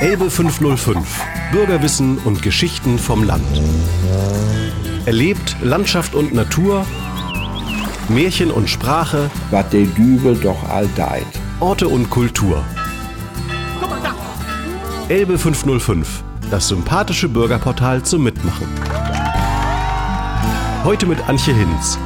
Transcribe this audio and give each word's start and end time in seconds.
Elbe 0.00 0.30
505. 0.30 1.24
Bürgerwissen 1.50 2.18
und 2.18 2.40
Geschichten 2.40 3.00
vom 3.00 3.24
Land. 3.24 3.42
Erlebt 5.06 5.56
Landschaft 5.60 6.14
und 6.14 6.32
Natur, 6.32 6.86
Märchen 8.08 8.52
und 8.52 8.70
Sprache, 8.70 9.28
was 9.50 9.68
der 9.70 9.86
Dübel 9.86 10.36
doch 10.36 10.68
all 10.68 10.88
deit. 10.94 11.26
Orte 11.58 11.88
und 11.88 12.10
Kultur. 12.10 12.64
Elbe 15.08 15.36
505. 15.36 16.22
Das 16.48 16.68
sympathische 16.68 17.28
Bürgerportal 17.28 18.00
zum 18.04 18.22
Mitmachen. 18.22 18.68
Heute 20.84 21.06
mit 21.06 21.28
Antje 21.28 21.54
Hinz. 21.54 21.98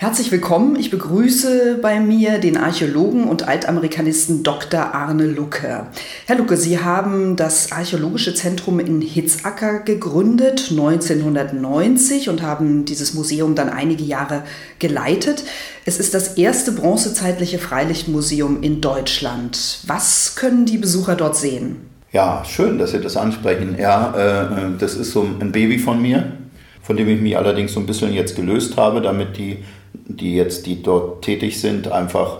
Herzlich 0.00 0.32
willkommen. 0.32 0.76
Ich 0.76 0.88
begrüße 0.88 1.78
bei 1.82 2.00
mir 2.00 2.38
den 2.38 2.56
Archäologen 2.56 3.24
und 3.24 3.46
Altamerikanisten 3.46 4.42
Dr. 4.42 4.94
Arne 4.94 5.26
Lucke. 5.26 5.88
Herr 6.24 6.38
Lucke, 6.38 6.56
Sie 6.56 6.78
haben 6.78 7.36
das 7.36 7.70
Archäologische 7.70 8.32
Zentrum 8.32 8.80
in 8.80 9.02
Hitzacker 9.02 9.80
gegründet 9.80 10.68
1990 10.70 12.30
und 12.30 12.40
haben 12.40 12.86
dieses 12.86 13.12
Museum 13.12 13.54
dann 13.54 13.68
einige 13.68 14.02
Jahre 14.02 14.44
geleitet. 14.78 15.44
Es 15.84 16.00
ist 16.00 16.14
das 16.14 16.38
erste 16.38 16.72
bronzezeitliche 16.72 17.58
Freilichtmuseum 17.58 18.62
in 18.62 18.80
Deutschland. 18.80 19.80
Was 19.86 20.34
können 20.34 20.64
die 20.64 20.78
Besucher 20.78 21.14
dort 21.14 21.36
sehen? 21.36 21.76
Ja, 22.10 22.42
schön, 22.46 22.78
dass 22.78 22.92
Sie 22.92 23.02
das 23.02 23.18
ansprechen. 23.18 23.76
Ja, 23.78 24.14
äh, 24.16 24.78
das 24.78 24.94
ist 24.94 25.10
so 25.10 25.28
ein 25.40 25.52
Baby 25.52 25.78
von 25.78 26.00
mir, 26.00 26.32
von 26.80 26.96
dem 26.96 27.06
ich 27.10 27.20
mich 27.20 27.36
allerdings 27.36 27.74
so 27.74 27.80
ein 27.80 27.86
bisschen 27.86 28.14
jetzt 28.14 28.34
gelöst 28.34 28.78
habe, 28.78 29.02
damit 29.02 29.36
die 29.36 29.58
die 29.92 30.34
jetzt, 30.34 30.66
die 30.66 30.82
dort 30.82 31.22
tätig 31.22 31.60
sind, 31.60 31.90
einfach 31.90 32.38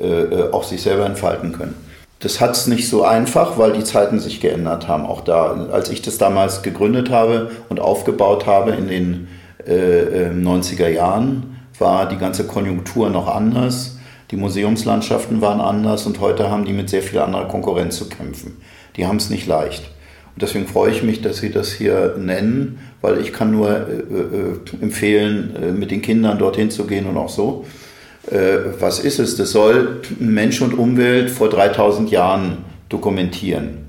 äh, 0.00 0.04
äh 0.04 0.52
auch 0.52 0.64
sich 0.64 0.82
selber 0.82 1.06
entfalten 1.06 1.52
können. 1.52 1.74
Das 2.22 2.40
hat 2.40 2.52
es 2.52 2.68
nicht 2.68 2.88
so 2.88 3.02
einfach, 3.02 3.58
weil 3.58 3.72
die 3.72 3.82
Zeiten 3.82 4.20
sich 4.20 4.40
geändert 4.40 4.86
haben. 4.86 5.06
Auch 5.06 5.22
da, 5.22 5.68
als 5.72 5.90
ich 5.90 6.02
das 6.02 6.18
damals 6.18 6.62
gegründet 6.62 7.10
habe 7.10 7.50
und 7.68 7.80
aufgebaut 7.80 8.46
habe 8.46 8.70
in 8.70 8.86
den 8.86 9.28
äh, 9.66 10.30
90er 10.30 10.84
äh, 10.84 10.94
Jahren, 10.94 11.58
war 11.80 12.08
die 12.08 12.18
ganze 12.18 12.46
Konjunktur 12.46 13.10
noch 13.10 13.26
anders. 13.26 13.98
Die 14.30 14.36
Museumslandschaften 14.36 15.40
waren 15.40 15.60
anders 15.60 16.06
und 16.06 16.20
heute 16.20 16.48
haben 16.48 16.64
die 16.64 16.72
mit 16.72 16.88
sehr 16.88 17.02
viel 17.02 17.18
anderer 17.18 17.48
Konkurrenz 17.48 17.96
zu 17.96 18.08
kämpfen. 18.08 18.56
Die 18.96 19.06
haben 19.06 19.16
es 19.16 19.28
nicht 19.28 19.48
leicht. 19.48 19.90
Und 20.34 20.42
deswegen 20.42 20.66
freue 20.66 20.90
ich 20.90 21.02
mich, 21.02 21.20
dass 21.20 21.38
Sie 21.38 21.50
das 21.50 21.72
hier 21.72 22.16
nennen, 22.18 22.78
weil 23.00 23.20
ich 23.20 23.32
kann 23.32 23.50
nur 23.50 23.70
äh, 23.70 23.80
äh, 23.80 24.82
empfehlen, 24.82 25.56
äh, 25.56 25.72
mit 25.72 25.90
den 25.90 26.00
Kindern 26.00 26.38
dorthin 26.38 26.70
zu 26.70 26.86
gehen 26.86 27.06
und 27.06 27.16
auch 27.16 27.28
so. 27.28 27.66
Äh, 28.30 28.58
was 28.80 29.00
ist 29.00 29.18
es? 29.18 29.36
Das 29.36 29.50
soll 29.50 30.00
Mensch 30.18 30.62
und 30.62 30.74
Umwelt 30.74 31.30
vor 31.30 31.50
3000 31.50 32.10
Jahren 32.10 32.58
dokumentieren. 32.88 33.82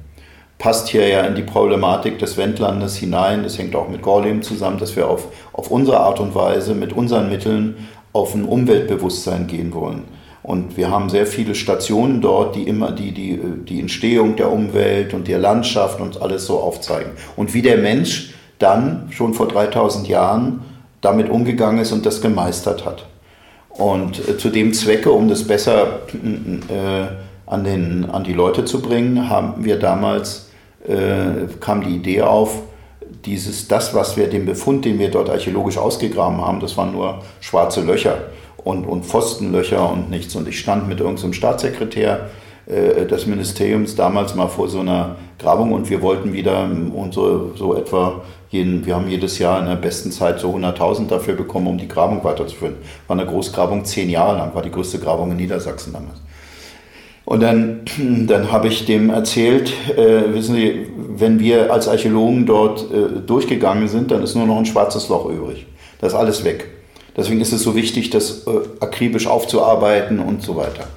Passt 0.58 0.90
hier 0.90 1.08
ja 1.08 1.22
in 1.22 1.36
die 1.36 1.44
Problematik 1.44 2.20
des 2.20 2.38
Wendlandes 2.38 2.96
hinein. 2.96 3.44
Das 3.44 3.58
hängt 3.58 3.76
auch 3.76 3.90
mit 3.90 4.02
Gorleben 4.02 4.42
zusammen, 4.42 4.80
dass 4.80 4.96
wir 4.96 5.08
auf, 5.08 5.28
auf 5.52 5.72
unsere 5.72 6.00
Art 6.00 6.20
und 6.20 6.36
Weise, 6.36 6.74
mit 6.74 6.94
unseren 6.94 7.30
Mitteln 7.30 7.88
auf 8.12 8.34
ein 8.34 8.46
Umweltbewusstsein 8.46 9.48
gehen 9.48 9.74
wollen. 9.74 10.04
Und 10.44 10.76
wir 10.76 10.92
haben 10.92 11.10
sehr 11.10 11.26
viele 11.26 11.56
Stationen 11.56 12.20
dort, 12.20 12.56
die 12.56 12.64
immer 12.64 12.92
die, 12.92 13.14
die, 13.14 13.40
die 13.66 13.80
Entstehung 13.80 14.36
der 14.36 14.52
Umwelt 14.52 15.14
und 15.14 15.30
der 15.30 15.40
Landschaft 15.40 16.02
und 16.02 16.22
alles 16.22 16.46
so 16.46 16.60
aufzeigen. 16.60 17.14
Und 17.38 17.54
wie 17.54 17.62
der 17.62 17.78
Mensch 17.78 18.34
dann 18.60 19.08
schon 19.12 19.34
vor 19.34 19.48
3000 19.48 20.08
Jahren 20.08 20.62
damit 21.00 21.30
umgegangen 21.30 21.80
ist 21.80 21.94
und 21.94 22.06
das 22.06 22.22
gemeistert 22.22 22.86
hat. 22.86 23.06
Und 23.70 24.20
äh, 24.28 24.38
zu 24.38 24.50
dem 24.50 24.74
Zwecke, 24.74 25.12
um 25.12 25.30
das 25.30 25.46
besser 25.46 26.02
äh, 26.14 27.50
an, 27.50 27.64
den, 27.64 28.10
an 28.10 28.24
die 28.24 28.34
Leute 28.34 28.66
zu 28.66 28.82
bringen, 28.82 29.30
haben 29.30 29.64
wir 29.64 29.80
damals, 29.80 30.50
äh, 30.88 31.48
kam 31.60 31.84
die 31.84 31.96
Idee 31.96 32.22
auf, 32.22 32.62
dieses, 33.26 33.70
das, 33.70 33.94
was 33.94 34.18
wir, 34.18 34.30
den 34.30 34.46
Befund, 34.46 34.84
den 34.84 35.00
wir 35.00 35.10
dort 35.10 35.30
archäologisch 35.30 35.78
ausgegraben 35.78 36.42
haben, 36.42 36.60
das 36.60 36.76
waren 36.76 36.92
nur 36.92 37.22
schwarze 37.40 37.82
Löcher 37.82 38.18
und, 38.64 38.86
und 38.86 39.06
Pfostenlöcher 39.06 39.92
und 39.92 40.10
nichts. 40.10 40.36
Und 40.36 40.48
ich 40.48 40.60
stand 40.60 40.88
mit 40.88 41.00
irgendeinem 41.00 41.34
Staatssekretär 41.34 42.30
äh, 42.66 43.06
des 43.06 43.26
Ministeriums 43.26 43.96
damals 43.96 44.36
mal 44.36 44.48
vor 44.48 44.70
so 44.70 44.80
einer 44.80 45.18
Grabung 45.40 45.74
und 45.74 45.90
wir 45.90 46.02
wollten 46.02 46.34
wieder 46.34 46.70
unsere 46.94 47.52
so 47.56 47.76
etwa 47.76 48.22
jeden, 48.50 48.86
wir 48.86 48.96
haben 48.96 49.10
jedes 49.10 49.40
Jahr 49.40 49.60
in 49.60 49.66
der 49.66 49.76
besten 49.76 50.12
Zeit 50.12 50.40
so 50.40 50.56
100.000 50.56 51.08
dafür 51.08 51.34
bekommen, 51.34 51.68
um 51.68 51.78
die 51.78 51.88
Grabung 51.88 52.24
weiterzuführen. 52.24 52.76
War 53.08 53.20
eine 53.20 53.26
Großgrabung 53.26 53.84
zehn 53.84 54.10
Jahre 54.10 54.38
lang, 54.38 54.54
war 54.54 54.62
die 54.62 54.70
größte 54.70 55.00
Grabung 55.00 55.32
in 55.32 55.38
Niedersachsen 55.38 55.92
damals. 55.92 56.22
Und 57.26 57.42
dann, 57.42 57.82
dann 58.28 58.52
habe 58.52 58.68
ich 58.68 58.86
dem 58.86 59.10
erzählt, 59.10 59.74
äh, 59.98 60.34
wissen 60.34 60.56
Sie, 60.56 60.88
wenn 60.96 61.40
wir 61.40 61.74
als 61.74 61.88
Archäologen 61.88 62.46
dort 62.46 62.92
äh, 62.92 63.22
durchgegangen 63.26 63.88
sind, 63.88 64.12
dann 64.12 64.24
ist 64.24 64.36
nur 64.36 64.46
noch 64.46 64.58
ein 64.58 64.66
schwarzes 64.66 65.10
Loch 65.10 65.30
übrig. 65.30 65.66
Das 66.00 66.14
ist 66.14 66.20
alles 66.20 66.44
weg. 66.44 66.70
Deswegen 67.16 67.42
ist 67.42 67.54
es 67.54 67.62
so 67.62 67.76
wichtig, 67.76 68.10
das 68.10 68.48
äh, 68.48 68.52
akribisch 68.80 69.28
aufzuarbeiten 69.28 70.20
und 70.20 70.42
so 70.42 70.56
weiter. 70.56 70.88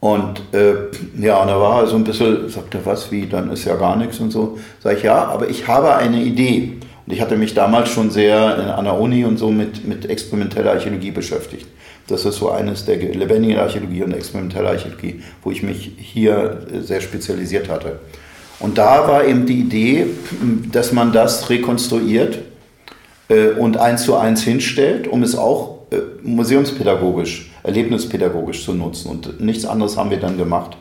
Und 0.00 0.42
äh, 0.52 0.74
ja, 1.20 1.40
und 1.40 1.46
da 1.46 1.60
war 1.60 1.82
er 1.82 1.86
so 1.86 1.94
ein 1.94 2.02
bisschen, 2.02 2.48
sagte, 2.48 2.80
was, 2.84 3.12
wie, 3.12 3.26
dann 3.26 3.52
ist 3.52 3.64
ja 3.64 3.76
gar 3.76 3.94
nichts 3.94 4.18
und 4.18 4.32
so. 4.32 4.58
Sag 4.82 4.96
ich, 4.96 5.04
ja, 5.04 5.26
aber 5.26 5.48
ich 5.48 5.68
habe 5.68 5.94
eine 5.94 6.20
Idee. 6.20 6.72
Und 7.06 7.12
ich 7.12 7.20
hatte 7.20 7.36
mich 7.36 7.54
damals 7.54 7.88
schon 7.88 8.10
sehr 8.10 8.76
an 8.76 8.84
der 8.84 8.98
Uni 8.98 9.24
und 9.24 9.36
so 9.38 9.50
mit, 9.50 9.86
mit 9.86 10.10
experimenteller 10.10 10.72
Archäologie 10.72 11.12
beschäftigt. 11.12 11.68
Das 12.08 12.24
ist 12.24 12.36
so 12.36 12.50
eines 12.50 12.84
der 12.84 12.96
lebendigen 12.96 13.58
Archäologie 13.58 14.02
und 14.02 14.12
experimenteller 14.12 14.70
Archäologie, 14.70 15.22
wo 15.44 15.52
ich 15.52 15.62
mich 15.62 15.92
hier 15.98 16.66
äh, 16.72 16.80
sehr 16.80 17.00
spezialisiert 17.00 17.68
hatte. 17.68 18.00
Und 18.58 18.78
da 18.78 19.06
war 19.06 19.24
eben 19.24 19.46
die 19.46 19.60
Idee, 19.60 20.06
dass 20.72 20.92
man 20.92 21.12
das 21.12 21.48
rekonstruiert 21.48 22.38
und 23.28 23.76
eins 23.78 24.02
zu 24.02 24.16
eins 24.16 24.42
hinstellt, 24.42 25.08
um 25.08 25.22
es 25.22 25.34
auch 25.34 25.82
äh, 25.92 26.00
museumspädagogisch, 26.22 27.50
erlebnispädagogisch 27.62 28.64
zu 28.64 28.72
nutzen. 28.74 29.10
Und 29.10 29.40
nichts 29.40 29.64
anderes 29.64 29.96
haben 29.96 30.10
wir 30.10 30.18
dann 30.18 30.38
gemacht 30.38 30.76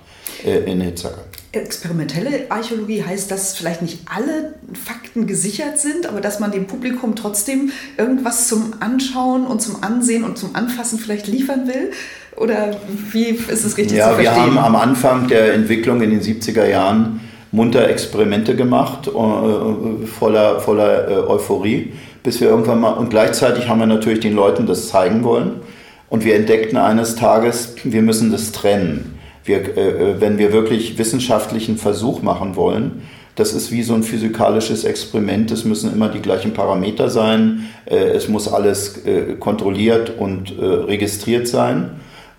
äh, 0.45 0.71
in 0.71 0.81
Hitzacker. 0.81 1.23
Experimentelle 1.51 2.45
Archäologie 2.49 3.03
heißt, 3.03 3.29
dass 3.29 3.57
vielleicht 3.57 3.81
nicht 3.81 3.99
alle 4.05 4.53
Fakten 4.73 5.27
gesichert 5.27 5.79
sind, 5.79 6.05
aber 6.07 6.21
dass 6.21 6.39
man 6.39 6.51
dem 6.51 6.67
Publikum 6.67 7.15
trotzdem 7.15 7.71
irgendwas 7.97 8.47
zum 8.47 8.73
Anschauen 8.79 9.45
und 9.45 9.61
zum 9.61 9.83
Ansehen 9.83 10.23
und 10.23 10.37
zum 10.37 10.55
Anfassen 10.55 10.97
vielleicht 10.97 11.27
liefern 11.27 11.67
will? 11.67 11.91
Oder 12.37 12.77
wie 13.11 13.25
ist 13.25 13.65
es 13.65 13.77
richtig 13.77 13.97
ja, 13.97 14.09
zu 14.09 14.15
verstehen? 14.15 14.25
Ja, 14.25 14.35
wir 14.35 14.41
haben 14.41 14.57
am 14.57 14.75
Anfang 14.77 15.27
der 15.27 15.53
Entwicklung 15.53 16.01
in 16.01 16.11
den 16.11 16.21
70er 16.21 16.65
Jahren 16.65 17.19
munter 17.51 17.89
Experimente 17.89 18.55
gemacht, 18.55 19.07
äh, 19.07 20.05
voller, 20.05 20.59
voller 20.59 21.09
äh, 21.09 21.13
Euphorie 21.27 21.91
bis 22.23 22.39
wir 22.39 22.49
irgendwann 22.49 22.79
mal, 22.79 22.91
und 22.91 23.09
gleichzeitig 23.09 23.67
haben 23.67 23.79
wir 23.79 23.87
natürlich 23.87 24.19
den 24.19 24.35
Leuten 24.35 24.67
das 24.67 24.89
zeigen 24.89 25.23
wollen. 25.23 25.61
Und 26.09 26.25
wir 26.25 26.35
entdeckten 26.35 26.77
eines 26.77 27.15
Tages, 27.15 27.75
wir 27.83 28.01
müssen 28.01 28.31
das 28.31 28.51
trennen. 28.51 29.17
Wir, 29.43 29.77
äh, 29.77 30.19
wenn 30.19 30.37
wir 30.37 30.51
wirklich 30.53 30.97
wissenschaftlichen 30.97 31.77
Versuch 31.77 32.21
machen 32.21 32.55
wollen, 32.55 33.03
das 33.35 33.53
ist 33.53 33.71
wie 33.71 33.81
so 33.81 33.93
ein 33.95 34.03
physikalisches 34.03 34.83
Experiment. 34.83 35.51
Es 35.51 35.63
müssen 35.63 35.91
immer 35.91 36.09
die 36.09 36.21
gleichen 36.21 36.53
Parameter 36.53 37.09
sein. 37.09 37.69
Es 37.85 38.27
muss 38.27 38.51
alles 38.51 38.99
kontrolliert 39.39 40.11
und 40.19 40.53
registriert 40.59 41.47
sein. 41.47 41.91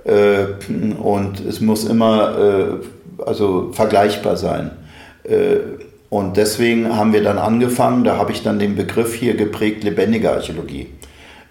Und 0.04 1.40
es 1.48 1.62
muss 1.62 1.84
immer 1.86 2.78
also 3.24 3.70
vergleichbar 3.72 4.36
sein. 4.36 4.72
Und 6.10 6.36
deswegen 6.36 6.94
haben 6.94 7.12
wir 7.12 7.22
dann 7.22 7.38
angefangen, 7.38 8.04
da 8.04 8.16
habe 8.18 8.32
ich 8.32 8.42
dann 8.42 8.58
den 8.58 8.76
Begriff 8.76 9.14
hier 9.14 9.34
geprägt, 9.34 9.82
lebendige 9.82 10.30
Archäologie. 10.30 10.88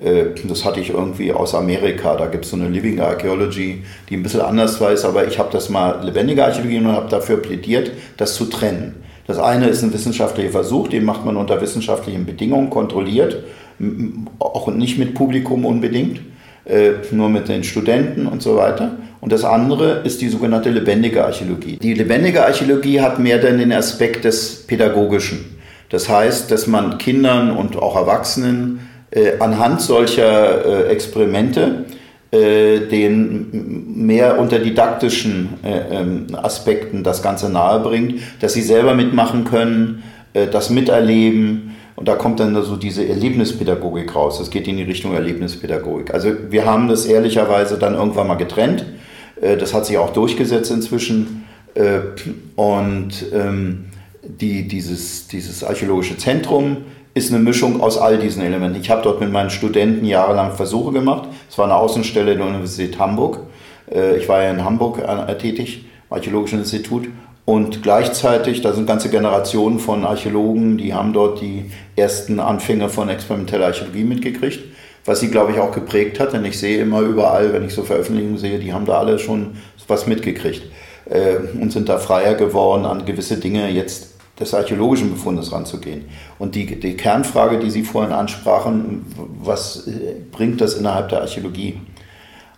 Äh, 0.01 0.25
das 0.43 0.65
hatte 0.65 0.79
ich 0.79 0.89
irgendwie 0.89 1.31
aus 1.31 1.55
Amerika. 1.55 2.15
Da 2.15 2.27
gibt 2.27 2.45
es 2.45 2.51
so 2.51 2.57
eine 2.57 2.67
Living 2.67 2.99
Archaeology, 2.99 3.83
die 4.09 4.15
ein 4.15 4.23
bisschen 4.23 4.41
anders 4.41 4.81
weiß, 4.81 5.05
aber 5.05 5.27
ich 5.27 5.39
habe 5.39 5.49
das 5.51 5.69
mal 5.69 6.03
lebendige 6.03 6.43
Archäologie 6.43 6.79
und 6.79 6.87
habe 6.87 7.09
dafür 7.09 7.37
plädiert, 7.37 7.91
das 8.17 8.35
zu 8.35 8.45
trennen. 8.45 8.95
Das 9.27 9.37
eine 9.39 9.67
ist 9.67 9.83
ein 9.83 9.93
wissenschaftlicher 9.93 10.51
Versuch, 10.51 10.87
den 10.87 11.05
macht 11.05 11.25
man 11.25 11.37
unter 11.37 11.61
wissenschaftlichen 11.61 12.25
Bedingungen, 12.25 12.69
kontrolliert, 12.69 13.43
auch 14.39 14.67
nicht 14.67 14.97
mit 14.97 15.13
Publikum 15.13 15.65
unbedingt, 15.65 16.21
äh, 16.65 16.91
nur 17.11 17.29
mit 17.29 17.47
den 17.49 17.63
Studenten 17.63 18.27
und 18.27 18.41
so 18.41 18.55
weiter. 18.55 18.97
Und 19.19 19.31
das 19.31 19.43
andere 19.43 20.01
ist 20.03 20.21
die 20.21 20.29
sogenannte 20.29 20.69
lebendige 20.69 21.23
Archäologie. 21.23 21.77
Die 21.77 21.93
lebendige 21.93 22.45
Archäologie 22.45 23.01
hat 23.01 23.19
mehr 23.19 23.37
dann 23.37 23.59
den 23.59 23.71
Aspekt 23.71 24.25
des 24.25 24.65
Pädagogischen. 24.65 25.57
Das 25.89 26.09
heißt, 26.09 26.49
dass 26.51 26.67
man 26.67 26.97
Kindern 26.97 27.51
und 27.51 27.75
auch 27.75 27.95
Erwachsenen 27.95 28.79
äh, 29.11 29.33
anhand 29.39 29.81
solcher 29.81 30.87
äh, 30.87 30.91
Experimente 30.91 31.85
äh, 32.31 32.87
den 32.87 34.05
mehr 34.05 34.39
unter 34.39 34.59
didaktischen 34.59 35.49
äh, 35.63 35.99
ähm, 35.99 36.27
Aspekten 36.41 37.03
das 37.03 37.21
Ganze 37.21 37.49
nahe 37.51 37.81
bringt, 37.81 38.21
dass 38.39 38.53
sie 38.53 38.61
selber 38.61 38.93
mitmachen 38.93 39.43
können, 39.43 40.03
äh, 40.33 40.47
das 40.47 40.69
miterleben. 40.69 41.75
Und 41.95 42.07
da 42.07 42.15
kommt 42.15 42.39
dann 42.39 42.59
so 42.63 42.77
diese 42.77 43.07
Erlebnispädagogik 43.07 44.15
raus. 44.15 44.39
Es 44.39 44.49
geht 44.49 44.67
in 44.67 44.77
die 44.77 44.83
Richtung 44.83 45.13
Erlebnispädagogik. 45.13 46.13
Also 46.13 46.29
wir 46.49 46.65
haben 46.65 46.87
das 46.87 47.05
ehrlicherweise 47.05 47.77
dann 47.77 47.95
irgendwann 47.95 48.27
mal 48.27 48.35
getrennt 48.35 48.85
Äh, 49.41 49.57
das 49.57 49.73
hat 49.73 49.85
sich 49.85 49.97
auch 49.97 50.13
durchgesetzt 50.13 50.71
inzwischen. 50.71 51.45
Äh, 51.73 51.99
und 52.55 53.25
ähm, 53.33 53.85
die, 54.23 54.67
dieses, 54.67 55.27
dieses 55.27 55.63
archäologische 55.63 56.17
Zentrum 56.17 56.77
ist 57.13 57.31
eine 57.31 57.43
Mischung 57.43 57.81
aus 57.81 57.97
all 57.97 58.17
diesen 58.17 58.43
Elementen. 58.43 58.79
Ich 58.79 58.89
habe 58.89 59.01
dort 59.01 59.19
mit 59.19 59.31
meinen 59.31 59.49
Studenten 59.49 60.05
jahrelang 60.05 60.53
Versuche 60.53 60.93
gemacht. 60.93 61.27
Es 61.49 61.57
war 61.57 61.65
eine 61.65 61.75
Außenstelle 61.75 62.35
der 62.37 62.45
Universität 62.45 62.99
Hamburg. 62.99 63.39
Äh, 63.91 64.17
ich 64.17 64.29
war 64.29 64.41
ja 64.43 64.51
in 64.51 64.63
Hamburg 64.63 64.99
tätig, 65.39 65.85
im 66.09 66.15
Archäologischen 66.15 66.59
Institut. 66.59 67.07
Und 67.45 67.81
gleichzeitig, 67.81 68.61
da 68.61 68.73
sind 68.73 68.85
ganze 68.85 69.09
Generationen 69.09 69.79
von 69.79 70.05
Archäologen, 70.05 70.77
die 70.77 70.93
haben 70.93 71.11
dort 71.11 71.41
die 71.41 71.65
ersten 71.95 72.39
Anfänge 72.39 72.87
von 72.87 73.09
experimenteller 73.09 73.67
Archäologie 73.67 74.03
mitgekriegt, 74.03 74.59
was 75.05 75.19
sie, 75.19 75.29
glaube 75.29 75.51
ich, 75.51 75.59
auch 75.59 75.71
geprägt 75.71 76.19
hat. 76.19 76.33
Denn 76.33 76.45
ich 76.45 76.59
sehe 76.59 76.81
immer 76.81 77.01
überall, 77.01 77.51
wenn 77.53 77.65
ich 77.65 77.73
so 77.73 77.83
Veröffentlichungen 77.83 78.37
sehe, 78.37 78.59
die 78.59 78.73
haben 78.73 78.85
da 78.85 78.99
alle 78.99 79.17
schon 79.17 79.57
was 79.87 80.07
mitgekriegt 80.07 80.63
äh, 81.09 81.35
und 81.59 81.71
sind 81.71 81.89
da 81.89 81.97
freier 81.97 82.35
geworden, 82.35 82.85
an 82.85 83.05
gewisse 83.05 83.37
Dinge 83.37 83.69
jetzt 83.69 84.11
des 84.39 84.53
archäologischen 84.53 85.11
Befundes 85.11 85.51
ranzugehen. 85.51 86.05
Und 86.39 86.55
die, 86.55 86.79
die 86.79 86.95
Kernfrage, 86.95 87.59
die 87.59 87.69
Sie 87.69 87.83
vorhin 87.83 88.13
ansprachen, 88.13 89.05
was 89.41 89.87
äh, 89.87 90.15
bringt 90.31 90.61
das 90.61 90.75
innerhalb 90.75 91.09
der 91.09 91.21
Archäologie? 91.21 91.79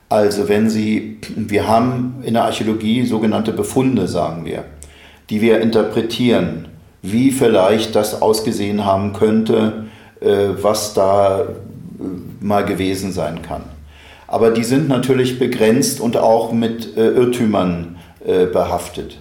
Also 0.10 0.48
wenn 0.48 0.70
Sie, 0.70 1.18
wir 1.36 1.68
haben 1.68 2.22
in 2.24 2.36
der 2.36 2.46
Archäologie 2.46 3.06
sogenannte 3.06 3.52
Befunde, 3.52 4.08
sagen 4.08 4.46
wir, 4.46 4.66
die 5.30 5.42
wir 5.42 5.62
interpretieren, 5.62 6.68
wie 7.02 7.32
vielleicht 7.32 7.96
das 7.96 8.22
ausgesehen 8.22 8.86
haben 8.86 9.14
könnte, 9.14 9.86
äh, 10.20 10.50
was 10.62 10.94
da 10.94 11.42
äh, 11.42 11.46
mal 12.40 12.66
gewesen 12.66 13.12
sein 13.12 13.42
kann. 13.42 13.64
Aber 14.28 14.52
die 14.52 14.64
sind 14.64 14.88
natürlich 14.88 15.38
begrenzt 15.38 16.00
und 16.00 16.18
auch 16.18 16.52
mit 16.52 16.98
Irrtümern 16.98 17.98
behaftet. 18.52 19.20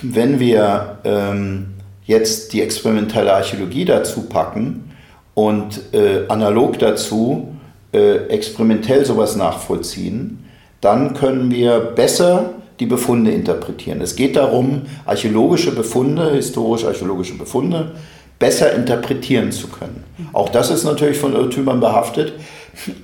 Wenn 0.00 0.38
wir 0.38 0.98
ähm, 1.02 1.74
jetzt 2.04 2.52
die 2.52 2.62
experimentelle 2.62 3.32
Archäologie 3.32 3.84
dazu 3.84 4.22
packen 4.22 4.92
und 5.34 5.92
äh, 5.92 6.26
analog 6.28 6.78
dazu 6.78 7.54
äh, 7.92 8.26
experimentell 8.28 9.04
sowas 9.04 9.36
nachvollziehen, 9.36 10.44
dann 10.80 11.14
können 11.14 11.50
wir 11.50 11.80
besser 11.80 12.50
die 12.80 12.86
Befunde 12.86 13.30
interpretieren. 13.30 14.00
Es 14.00 14.16
geht 14.16 14.36
darum, 14.36 14.82
archäologische 15.04 15.74
Befunde, 15.74 16.32
historisch-archäologische 16.32 17.38
Befunde, 17.38 17.92
besser 18.38 18.74
interpretieren 18.74 19.52
zu 19.52 19.68
können. 19.68 20.04
Auch 20.32 20.48
das 20.48 20.70
ist 20.70 20.84
natürlich 20.84 21.18
von 21.18 21.34
Irrtümern 21.34 21.80
behaftet, 21.80 22.34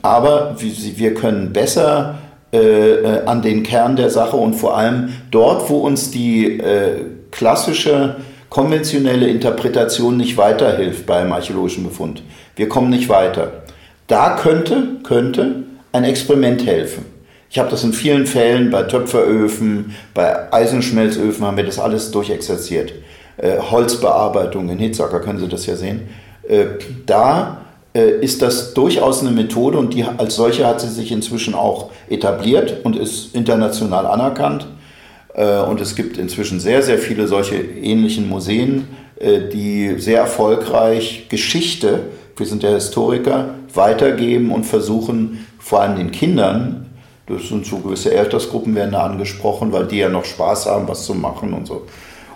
aber 0.02 0.56
wir 0.58 1.14
können 1.14 1.52
besser 1.52 2.18
äh, 2.52 2.58
äh, 2.58 3.24
an 3.26 3.42
den 3.42 3.62
Kern 3.62 3.94
der 3.94 4.10
Sache 4.10 4.36
und 4.36 4.54
vor 4.54 4.76
allem 4.76 5.10
dort, 5.30 5.70
wo 5.70 5.78
uns 5.78 6.10
die 6.10 6.58
äh, 6.58 7.04
klassische 7.30 8.16
konventionelle 8.48 9.28
Interpretation 9.28 10.16
nicht 10.16 10.36
weiterhilft 10.36 11.06
beim 11.06 11.32
archäologischen 11.32 11.84
Befund. 11.84 12.24
Wir 12.56 12.68
kommen 12.68 12.90
nicht 12.90 13.08
weiter. 13.08 13.62
Da 14.08 14.36
könnte, 14.36 14.96
könnte 15.04 15.62
ein 15.92 16.02
Experiment 16.02 16.66
helfen. 16.66 17.04
Ich 17.52 17.58
habe 17.58 17.68
das 17.68 17.82
in 17.82 17.92
vielen 17.92 18.26
Fällen 18.26 18.70
bei 18.70 18.84
Töpferöfen, 18.84 19.96
bei 20.14 20.52
Eisenschmelzöfen 20.52 21.44
haben 21.44 21.56
wir 21.56 21.64
das 21.64 21.80
alles 21.80 22.12
durchexerziert. 22.12 22.92
Äh, 23.38 23.58
Holzbearbeitung 23.58 24.68
in 24.68 24.78
Hitzacker 24.78 25.18
können 25.18 25.40
Sie 25.40 25.48
das 25.48 25.66
ja 25.66 25.74
sehen. 25.74 26.02
Äh, 26.48 26.66
da 27.06 27.62
äh, 27.92 28.20
ist 28.20 28.40
das 28.40 28.72
durchaus 28.72 29.20
eine 29.22 29.32
Methode 29.32 29.78
und 29.78 29.94
die, 29.94 30.04
als 30.04 30.36
solche 30.36 30.64
hat 30.64 30.80
sie 30.80 30.88
sich 30.88 31.10
inzwischen 31.10 31.54
auch 31.54 31.90
etabliert 32.08 32.84
und 32.84 32.94
ist 32.94 33.34
international 33.34 34.06
anerkannt. 34.06 34.68
Äh, 35.34 35.58
und 35.58 35.80
es 35.80 35.96
gibt 35.96 36.18
inzwischen 36.18 36.60
sehr, 36.60 36.82
sehr 36.84 36.98
viele 36.98 37.26
solche 37.26 37.56
ähnlichen 37.56 38.28
Museen, 38.28 38.86
äh, 39.18 39.48
die 39.52 39.96
sehr 39.98 40.20
erfolgreich 40.20 41.26
Geschichte, 41.28 42.04
wir 42.36 42.46
sind 42.46 42.62
ja 42.62 42.70
Historiker, 42.70 43.56
weitergeben 43.74 44.52
und 44.52 44.66
versuchen 44.66 45.44
vor 45.58 45.80
allem 45.80 45.96
den 45.96 46.12
Kindern, 46.12 46.89
das 47.30 47.48
sind 47.48 47.66
so 47.66 47.78
gewisse 47.78 48.16
Altersgruppen 48.18 48.74
werden 48.74 48.92
da 48.92 49.04
angesprochen, 49.04 49.72
weil 49.72 49.86
die 49.86 49.98
ja 49.98 50.08
noch 50.08 50.24
Spaß 50.24 50.66
haben, 50.66 50.88
was 50.88 51.04
zu 51.04 51.14
machen 51.14 51.52
und 51.52 51.66
so. 51.66 51.86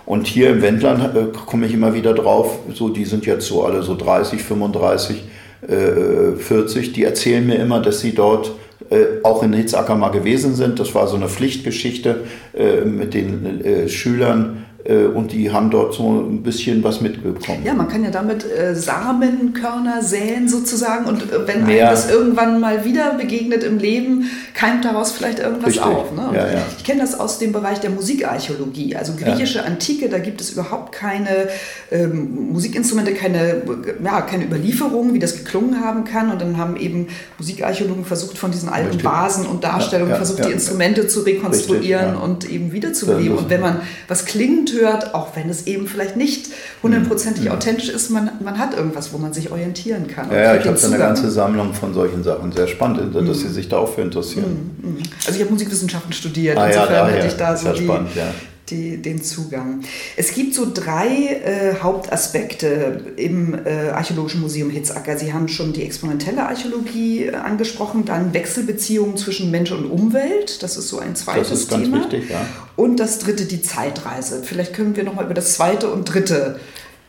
Und 0.05 0.27
hier 0.27 0.51
im 0.51 0.61
Wendland 0.61 1.15
äh, 1.15 1.25
komme 1.45 1.65
ich 1.65 1.73
immer 1.73 1.93
wieder 1.93 2.13
drauf, 2.13 2.59
so 2.73 2.89
die 2.89 3.05
sind 3.05 3.25
jetzt 3.25 3.47
so 3.47 3.63
alle 3.63 3.81
so 3.81 3.95
30, 3.95 4.41
35, 4.41 5.23
äh, 5.67 6.35
40, 6.37 6.93
die 6.93 7.03
erzählen 7.03 7.45
mir 7.45 7.55
immer, 7.55 7.81
dass 7.81 8.01
sie 8.01 8.13
dort 8.13 8.51
äh, 8.89 9.23
auch 9.23 9.41
in 9.41 9.53
Hitzacker 9.53 9.95
mal 9.95 10.09
gewesen 10.09 10.53
sind. 10.53 10.79
Das 10.79 10.93
war 10.93 11.07
so 11.07 11.15
eine 11.15 11.27
Pflichtgeschichte 11.27 12.21
äh, 12.53 12.81
mit 12.85 13.15
den 13.15 13.65
äh, 13.65 13.89
Schülern 13.89 14.65
und 14.87 15.31
die 15.31 15.51
haben 15.51 15.71
dort 15.71 15.95
so 15.95 16.21
ein 16.21 16.43
bisschen 16.43 16.83
was 16.83 17.01
mitbekommen. 17.01 17.63
Ja, 17.65 17.73
man 17.73 17.87
kann 17.87 18.03
ja 18.03 18.11
damit 18.11 18.45
äh, 18.45 18.75
Samenkörner 18.75 20.03
säen 20.03 20.47
sozusagen 20.47 21.05
und 21.05 21.23
äh, 21.23 21.47
wenn 21.47 21.65
mir 21.65 21.81
das 21.81 22.11
irgendwann 22.11 22.59
mal 22.59 22.85
wieder 22.85 23.15
begegnet 23.15 23.63
im 23.63 23.79
Leben, 23.79 24.29
keimt 24.53 24.85
daraus 24.85 25.11
vielleicht 25.11 25.39
irgendwas 25.39 25.69
Richtig. 25.69 25.85
auf. 25.85 26.11
Ne? 26.11 26.29
Ja, 26.33 26.47
ja. 26.47 26.61
Ich 26.77 26.83
kenne 26.83 27.01
das 27.01 27.19
aus 27.19 27.39
dem 27.39 27.51
Bereich 27.51 27.79
der 27.79 27.89
Musikarchäologie, 27.89 28.95
also 28.95 29.13
griechische 29.13 29.59
ja. 29.59 29.63
Antike, 29.63 30.07
da 30.07 30.19
gibt 30.19 30.39
es 30.39 30.51
überhaupt 30.51 30.91
keine 30.91 31.47
ähm, 31.91 32.51
Musikinstrumente, 32.51 33.13
keine, 33.13 33.63
ja, 34.03 34.21
keine 34.21 34.45
Überlieferung, 34.45 35.15
wie 35.15 35.19
das 35.19 35.35
geklungen 35.35 35.83
haben 35.83 36.03
kann 36.03 36.29
und 36.29 36.39
dann 36.39 36.57
haben 36.57 36.77
eben 36.77 37.07
Musikarchäologen 37.39 38.05
versucht, 38.05 38.37
von 38.37 38.51
diesen 38.51 38.69
alten 38.69 38.89
Richtig. 38.89 39.05
Vasen 39.05 39.47
und 39.47 39.63
Darstellungen 39.63 40.15
versucht, 40.15 40.45
die 40.45 40.51
Instrumente 40.51 41.07
zu 41.07 41.21
rekonstruieren 41.21 42.11
Richtig, 42.11 42.23
und 42.23 42.49
eben 42.51 42.71
wiederzubeleben. 42.71 43.35
Und 43.35 43.49
wenn 43.49 43.61
man 43.61 43.81
was 44.07 44.25
klingt, 44.25 44.74
hört, 44.75 45.13
auch 45.15 45.35
wenn 45.35 45.49
es 45.49 45.67
eben 45.67 45.87
vielleicht 45.87 46.15
nicht 46.15 46.49
hundertprozentig 46.83 47.45
mhm. 47.45 47.51
authentisch 47.51 47.89
ist, 47.89 48.09
man, 48.09 48.31
man 48.43 48.57
hat 48.59 48.75
irgendwas, 48.75 49.13
wo 49.13 49.17
man 49.17 49.33
sich 49.33 49.51
orientieren 49.51 50.07
kann. 50.07 50.31
Ja, 50.31 50.37
ja 50.37 50.55
ich 50.55 50.67
habe 50.67 50.79
eine 50.83 50.97
ganze 50.97 51.31
Sammlung 51.31 51.73
von 51.73 51.93
solchen 51.93 52.23
Sachen. 52.23 52.51
Sehr 52.51 52.67
spannend, 52.67 53.15
dass 53.15 53.23
mhm. 53.23 53.33
Sie 53.33 53.49
sich 53.49 53.69
dafür 53.69 54.03
interessieren. 54.03 54.75
Mhm. 54.81 54.97
Also 55.25 55.35
ich 55.37 55.41
habe 55.41 55.51
Musikwissenschaften 55.51 56.13
studiert, 56.13 56.57
ah, 56.57 56.67
insofern 56.67 56.93
ja, 56.93 57.03
ah, 57.03 57.07
hätte 57.07 57.27
ich 57.27 57.35
da 57.35 57.57
so 57.57 57.71
die, 57.71 57.83
spannend, 57.83 58.15
ja 58.15 58.33
die, 58.69 58.97
den 59.01 59.21
Zugang. 59.21 59.81
Es 60.17 60.33
gibt 60.33 60.53
so 60.53 60.71
drei 60.73 61.07
äh, 61.07 61.75
Hauptaspekte 61.81 63.13
im 63.15 63.53
äh, 63.53 63.89
Archäologischen 63.89 64.41
Museum 64.41 64.69
Hitzacker. 64.69 65.17
Sie 65.17 65.33
haben 65.33 65.47
schon 65.47 65.73
die 65.73 65.83
experimentelle 65.83 66.47
Archäologie 66.47 67.25
äh, 67.25 67.35
angesprochen, 67.35 68.05
dann 68.05 68.33
Wechselbeziehungen 68.33 69.17
zwischen 69.17 69.51
Mensch 69.51 69.71
und 69.71 69.85
Umwelt, 69.85 70.63
das 70.63 70.77
ist 70.77 70.89
so 70.89 70.99
ein 70.99 71.15
zweites 71.15 71.49
das 71.49 71.59
ist 71.61 71.69
ganz 71.69 71.83
Thema. 71.83 71.99
Wichtig, 71.99 72.29
ja. 72.29 72.45
Und 72.75 72.99
das 72.99 73.19
dritte, 73.19 73.45
die 73.45 73.61
Zeitreise. 73.61 74.41
Vielleicht 74.43 74.73
können 74.73 74.95
wir 74.95 75.03
noch 75.03 75.13
mal 75.13 75.25
über 75.25 75.33
das 75.33 75.53
zweite 75.53 75.89
und 75.89 76.05
dritte 76.05 76.59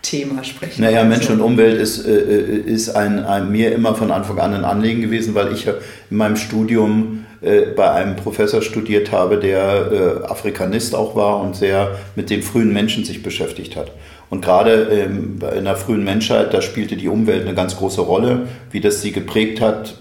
Thema 0.03 0.45
sprechen. 0.45 0.83
Naja, 0.83 1.05
Mensch 1.05 1.29
und 1.31 1.41
Umwelt 1.41 1.81
ist, 1.81 2.05
äh, 2.05 2.13
äh, 2.13 2.61
ist 2.61 2.91
ein, 2.91 3.19
ein, 3.25 3.51
mir 3.51 3.75
immer 3.75 3.95
von 3.95 4.11
Anfang 4.11 4.39
an 4.39 4.55
ein 4.55 4.65
Anliegen 4.65 5.01
gewesen, 5.01 5.35
weil 5.35 5.53
ich 5.53 5.67
in 5.67 6.17
meinem 6.17 6.37
Studium 6.37 7.26
äh, 7.41 7.63
bei 7.75 7.91
einem 7.91 8.17
Professor 8.17 8.63
studiert 8.63 9.13
habe, 9.13 9.39
der 9.39 9.91
äh, 9.93 10.25
Afrikanist 10.27 10.95
auch 10.95 11.15
war 11.17 11.41
und 11.41 11.57
sehr 11.57 11.97
mit 12.15 12.31
den 12.31 12.43
frühen 12.43 12.73
Menschen 12.73 13.05
sich 13.05 13.23
beschäftigt 13.23 13.77
hat. 13.77 13.93
Und 14.29 14.45
gerade 14.45 14.89
ähm, 14.91 15.39
in 15.57 15.65
der 15.65 15.77
frühen 15.77 16.05
Menschheit, 16.05 16.53
da 16.53 16.61
spielte 16.61 16.97
die 16.97 17.09
Umwelt 17.09 17.43
eine 17.43 17.55
ganz 17.55 17.77
große 17.77 18.01
Rolle, 18.01 18.49
wie 18.71 18.81
das 18.81 19.03
sie 19.03 19.13
geprägt 19.13 19.61
hat, 19.61 19.99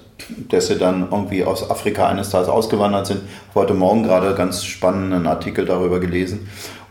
dass 0.50 0.68
sie 0.68 0.78
dann 0.78 1.10
irgendwie 1.12 1.44
aus 1.44 1.70
Afrika 1.70 2.08
eines 2.08 2.30
Tages 2.30 2.50
ausgewandert 2.50 3.08
sind. 3.08 3.22
Heute 3.54 3.74
Morgen 3.74 4.04
gerade 4.04 4.34
ganz 4.34 4.64
spannenden 4.64 5.28
Artikel 5.28 5.66
darüber 5.66 6.00
gelesen. 6.00 6.48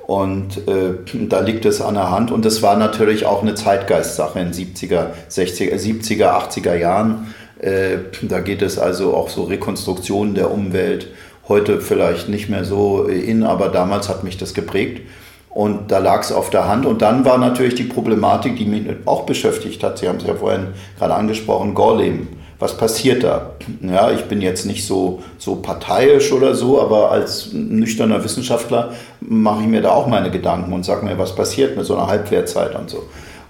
Und 0.06 0.68
äh, 0.68 0.94
da 1.28 1.40
liegt 1.40 1.64
es 1.64 1.80
an 1.80 1.94
der 1.94 2.10
Hand. 2.10 2.30
Und 2.30 2.44
das 2.44 2.62
war 2.62 2.76
natürlich 2.76 3.24
auch 3.24 3.42
eine 3.42 3.54
Zeitgeistsache 3.54 4.38
in 4.38 4.52
70er, 4.52 5.06
60er, 5.30 5.76
70er, 5.76 6.50
80er 6.50 6.74
Jahren. 6.76 7.34
Äh, 7.60 7.98
da 8.22 8.40
geht 8.40 8.62
es 8.62 8.78
also 8.78 9.14
auch 9.14 9.28
so 9.28 9.44
Rekonstruktionen 9.44 10.34
der 10.34 10.50
Umwelt. 10.50 11.08
Heute 11.48 11.80
vielleicht 11.80 12.28
nicht 12.28 12.48
mehr 12.48 12.64
so 12.64 13.04
in, 13.04 13.42
aber 13.42 13.68
damals 13.68 14.08
hat 14.08 14.24
mich 14.24 14.38
das 14.38 14.54
geprägt. 14.54 15.02
Und 15.50 15.92
da 15.92 15.98
lag 15.98 16.22
es 16.22 16.32
auf 16.32 16.50
der 16.50 16.66
Hand. 16.66 16.84
Und 16.84 17.02
dann 17.02 17.24
war 17.24 17.38
natürlich 17.38 17.74
die 17.74 17.84
Problematik, 17.84 18.56
die 18.56 18.64
mich 18.64 18.86
auch 19.04 19.24
beschäftigt 19.24 19.82
hat. 19.84 19.98
Sie 19.98 20.08
haben 20.08 20.18
es 20.18 20.26
ja 20.26 20.34
vorhin 20.34 20.68
gerade 20.98 21.14
angesprochen, 21.14 21.74
Gorleben 21.74 22.28
was 22.58 22.76
passiert 22.76 23.24
da? 23.24 23.50
Ja, 23.82 24.10
ich 24.10 24.24
bin 24.24 24.40
jetzt 24.40 24.64
nicht 24.64 24.86
so, 24.86 25.22
so 25.38 25.56
parteiisch 25.56 26.32
oder 26.32 26.54
so, 26.54 26.80
aber 26.80 27.10
als 27.10 27.52
nüchterner 27.52 28.22
Wissenschaftler 28.22 28.92
mache 29.20 29.62
ich 29.62 29.68
mir 29.68 29.82
da 29.82 29.90
auch 29.90 30.06
meine 30.06 30.30
Gedanken 30.30 30.72
und 30.72 30.84
sage 30.84 31.04
mir, 31.04 31.18
was 31.18 31.34
passiert 31.34 31.76
mit 31.76 31.84
so 31.84 31.94
einer 31.94 32.06
Halbwertzeit 32.06 32.74
und 32.74 32.88
so. 32.88 33.02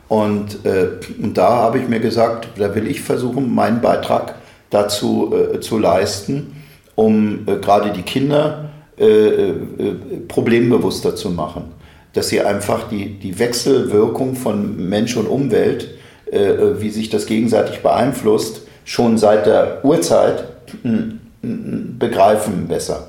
Und, 0.08 0.64
äh, 0.64 0.88
und 1.23 1.37
da 1.37 1.49
habe 1.49 1.78
ich 1.78 1.88
mir 1.88 2.00
gesagt, 2.00 2.49
da 2.58 2.75
will 2.75 2.87
ich 2.87 3.00
versuchen, 3.00 3.54
meinen 3.54 3.80
Beitrag 3.80 4.34
dazu 4.70 5.32
äh, 5.34 5.61
zu 5.61 5.78
leisten, 5.78 6.62
um 6.94 7.40
äh, 7.46 7.56
gerade 7.56 7.90
die 7.90 8.02
Kinder 8.02 8.70
äh, 8.99 9.04
äh, 9.06 9.54
problembewusster 10.28 11.16
zu 11.16 11.30
machen. 11.30 11.64
Dass 12.12 12.28
sie 12.28 12.40
einfach 12.40 12.88
die, 12.88 13.18
die 13.18 13.38
Wechselwirkung 13.38 14.37
von 14.37 14.88
Mensch 14.88 15.16
und 15.16 15.26
Umwelt, 15.26 15.88
äh, 16.30 16.80
wie 16.80 16.90
sich 16.90 17.11
das 17.11 17.26
gegenseitig 17.26 17.80
beeinflusst, 17.80 18.62
schon 18.84 19.18
seit 19.18 19.46
der 19.46 19.84
Urzeit 19.84 20.44
begreifen 21.42 22.68
besser. 22.68 23.08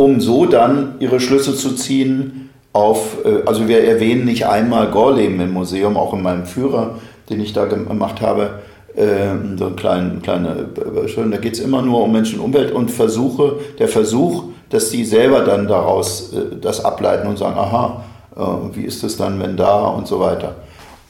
um 0.00 0.20
so 0.20 0.46
dann 0.46 0.94
ihre 0.98 1.20
Schlüsse 1.20 1.54
zu 1.54 1.74
ziehen 1.74 2.49
auf, 2.72 3.24
äh, 3.24 3.42
also 3.46 3.68
wir 3.68 3.84
erwähnen 3.84 4.24
nicht 4.24 4.46
einmal 4.46 4.90
Gorleben 4.90 5.40
im 5.40 5.52
Museum, 5.52 5.96
auch 5.96 6.14
in 6.14 6.22
meinem 6.22 6.46
Führer, 6.46 6.96
den 7.28 7.40
ich 7.40 7.52
da 7.52 7.66
gemacht 7.66 8.20
habe, 8.20 8.60
ähm, 8.96 9.56
so 9.56 9.66
ein 9.66 9.76
kleinen, 9.76 10.22
kleine, 10.22 10.66
da 10.74 11.36
geht 11.36 11.54
es 11.54 11.60
immer 11.60 11.82
nur 11.82 12.02
um 12.02 12.12
Menschen 12.12 12.40
und 12.40 12.46
Umwelt 12.46 12.72
und 12.72 12.90
Versuche, 12.90 13.60
der 13.78 13.88
Versuch, 13.88 14.44
dass 14.68 14.90
sie 14.90 15.04
selber 15.04 15.40
dann 15.40 15.68
daraus 15.68 16.32
äh, 16.32 16.56
das 16.60 16.84
ableiten 16.84 17.28
und 17.28 17.38
sagen, 17.38 17.56
aha, 17.56 18.04
äh, 18.36 18.76
wie 18.76 18.82
ist 18.82 19.04
es 19.04 19.16
dann, 19.16 19.40
wenn 19.40 19.56
da 19.56 19.86
und 19.88 20.06
so 20.06 20.20
weiter. 20.20 20.56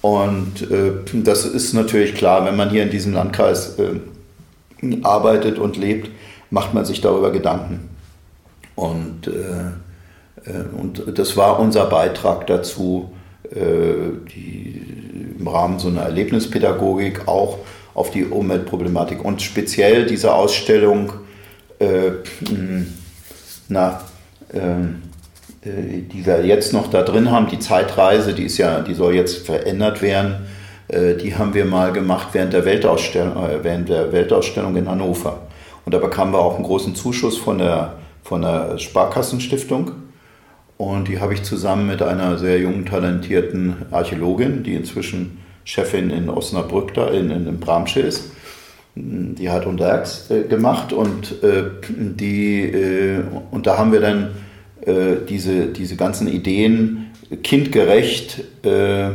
Und 0.02 0.66
das 1.12 1.44
ist 1.44 1.74
natürlich 1.74 2.14
klar, 2.14 2.46
wenn 2.46 2.56
man 2.56 2.70
hier 2.70 2.84
in 2.84 2.88
diesem 2.88 3.12
Landkreis 3.12 3.76
arbeitet 5.02 5.58
und 5.58 5.76
lebt, 5.76 6.10
macht 6.48 6.72
man 6.72 6.86
sich 6.86 7.02
darüber 7.02 7.30
Gedanken. 7.30 7.90
Und 8.76 9.26
äh, 9.26 9.72
und 10.76 11.18
das 11.18 11.36
war 11.36 11.58
unser 11.58 11.86
Beitrag 11.86 12.46
dazu, 12.46 13.10
äh, 13.50 14.28
die, 14.32 14.80
im 15.38 15.48
Rahmen 15.48 15.78
so 15.78 15.88
einer 15.88 16.02
Erlebnispädagogik 16.02 17.26
auch 17.26 17.58
auf 17.94 18.10
die 18.10 18.24
Umweltproblematik 18.24 19.24
und 19.24 19.42
speziell 19.42 20.06
diese 20.06 20.34
Ausstellung, 20.34 21.12
äh, 21.80 22.12
na, 23.68 24.02
ähm, 24.52 25.02
die 25.62 26.24
wir 26.24 26.46
jetzt 26.46 26.72
noch 26.72 26.88
da 26.88 27.02
drin 27.02 27.30
haben, 27.30 27.48
die 27.48 27.58
Zeitreise, 27.58 28.32
die 28.32 28.44
ist 28.44 28.56
ja, 28.56 28.80
die 28.80 28.94
soll 28.94 29.14
jetzt 29.14 29.44
verändert 29.44 30.00
werden. 30.00 30.46
Die 30.90 31.36
haben 31.36 31.52
wir 31.52 31.66
mal 31.66 31.92
gemacht 31.92 32.28
während 32.32 32.54
der 32.54 32.64
Weltausstellung, 32.64 33.34
während 33.62 33.90
der 33.90 34.10
Weltausstellung 34.10 34.74
in 34.76 34.88
Hannover. 34.88 35.42
Und 35.84 35.92
da 35.92 35.98
bekamen 35.98 36.32
wir 36.32 36.38
auch 36.38 36.54
einen 36.54 36.64
großen 36.64 36.94
Zuschuss 36.94 37.36
von 37.36 37.58
der, 37.58 37.98
von 38.22 38.40
der 38.40 38.78
Sparkassenstiftung. 38.78 39.92
Und 40.80 41.08
die 41.08 41.20
habe 41.20 41.34
ich 41.34 41.42
zusammen 41.42 41.86
mit 41.86 42.00
einer 42.00 42.38
sehr 42.38 42.58
jungen, 42.58 42.86
talentierten 42.86 43.76
Archäologin, 43.90 44.62
die 44.62 44.74
inzwischen 44.74 45.36
Chefin 45.62 46.08
in 46.08 46.30
Osnabrück 46.30 46.94
da 46.94 47.08
in, 47.08 47.30
in 47.30 47.60
Bramsche 47.60 48.00
ist. 48.00 48.30
Die 48.94 49.50
hat 49.50 49.66
Untererks 49.66 50.30
äh, 50.30 50.44
gemacht 50.44 50.94
und, 50.94 51.42
äh, 51.42 51.64
die, 51.86 52.62
äh, 52.62 53.20
und 53.50 53.66
da 53.66 53.76
haben 53.76 53.92
wir 53.92 54.00
dann 54.00 54.30
äh, 54.80 55.16
diese, 55.28 55.66
diese 55.66 55.96
ganzen 55.96 56.26
Ideen 56.26 57.10
kindgerecht 57.42 58.42
äh, 58.64 59.10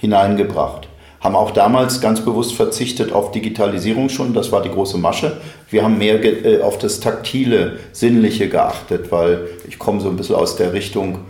hineingebracht 0.00 0.87
haben 1.20 1.34
auch 1.34 1.50
damals 1.50 2.00
ganz 2.00 2.20
bewusst 2.20 2.54
verzichtet 2.54 3.12
auf 3.12 3.32
Digitalisierung 3.32 4.08
schon, 4.08 4.34
das 4.34 4.52
war 4.52 4.62
die 4.62 4.70
große 4.70 4.98
Masche. 4.98 5.38
Wir 5.68 5.82
haben 5.82 5.98
mehr 5.98 6.22
äh, 6.22 6.60
auf 6.62 6.78
das 6.78 7.00
Taktile, 7.00 7.78
Sinnliche 7.92 8.48
geachtet, 8.48 9.10
weil 9.10 9.48
ich 9.68 9.78
komme 9.78 10.00
so 10.00 10.08
ein 10.08 10.16
bisschen 10.16 10.36
aus 10.36 10.56
der 10.56 10.72
Richtung 10.72 11.20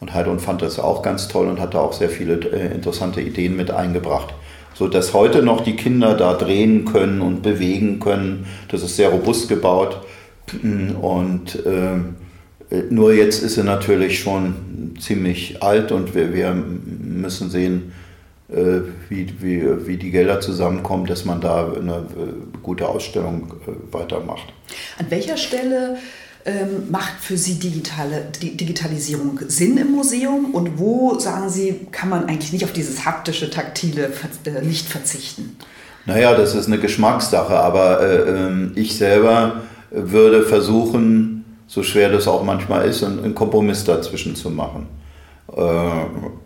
und 0.00 0.14
Heidon 0.14 0.38
fand 0.38 0.62
das 0.62 0.78
auch 0.78 1.02
ganz 1.02 1.28
toll 1.28 1.48
und 1.48 1.60
hat 1.60 1.74
da 1.74 1.80
auch 1.80 1.92
sehr 1.92 2.10
viele 2.10 2.34
äh, 2.34 2.74
interessante 2.74 3.20
Ideen 3.20 3.56
mit 3.56 3.70
eingebracht. 3.70 4.34
So 4.74 4.88
dass 4.88 5.14
heute 5.14 5.42
noch 5.42 5.62
die 5.62 5.74
Kinder 5.74 6.14
da 6.14 6.34
drehen 6.34 6.84
können 6.84 7.22
und 7.22 7.42
bewegen 7.42 7.98
können. 7.98 8.46
Das 8.68 8.82
ist 8.82 8.96
sehr 8.96 9.08
robust 9.08 9.48
gebaut. 9.48 10.02
Und 11.00 11.58
ähm, 11.64 12.16
äh, 12.70 12.82
nur 12.90 13.12
jetzt 13.14 13.42
ist 13.42 13.54
sie 13.54 13.64
natürlich 13.64 14.20
schon 14.20 14.94
ziemlich 15.00 15.62
alt 15.62 15.92
und 15.92 16.14
wir, 16.14 16.34
wir 16.34 16.52
müssen 16.52 17.50
sehen, 17.50 17.92
wie, 18.48 19.34
wie, 19.40 19.86
wie 19.86 19.96
die 19.96 20.10
Gelder 20.12 20.40
zusammenkommen, 20.40 21.06
dass 21.06 21.24
man 21.24 21.40
da 21.40 21.66
eine 21.66 21.96
äh, 21.96 22.58
gute 22.62 22.88
Ausstellung 22.88 23.54
äh, 23.66 23.92
weitermacht. 23.92 24.52
An 24.98 25.06
welcher 25.08 25.36
Stelle 25.36 25.96
ähm, 26.44 26.90
macht 26.90 27.14
für 27.20 27.36
Sie 27.36 27.54
digitale, 27.54 28.28
die 28.40 28.56
Digitalisierung 28.56 29.40
Sinn 29.48 29.76
im 29.78 29.90
Museum 29.90 30.54
und 30.54 30.78
wo, 30.78 31.18
sagen 31.18 31.48
Sie, 31.48 31.88
kann 31.90 32.08
man 32.08 32.28
eigentlich 32.28 32.52
nicht 32.52 32.64
auf 32.64 32.72
dieses 32.72 33.04
haptische, 33.04 33.50
taktile 33.50 34.12
äh, 34.44 34.64
nicht 34.64 34.88
verzichten? 34.88 35.56
Naja, 36.04 36.36
das 36.36 36.54
ist 36.54 36.68
eine 36.68 36.78
Geschmackssache, 36.78 37.58
aber 37.58 38.00
äh, 38.00 38.30
ähm, 38.30 38.72
ich 38.76 38.96
selber 38.96 39.62
würde 39.90 40.44
versuchen, 40.44 41.44
so 41.66 41.82
schwer 41.82 42.10
das 42.10 42.28
auch 42.28 42.44
manchmal 42.44 42.86
ist, 42.86 43.02
einen 43.02 43.34
Kompromiss 43.34 43.82
dazwischen 43.82 44.36
zu 44.36 44.50
machen. 44.50 44.86
Äh, 45.54 45.90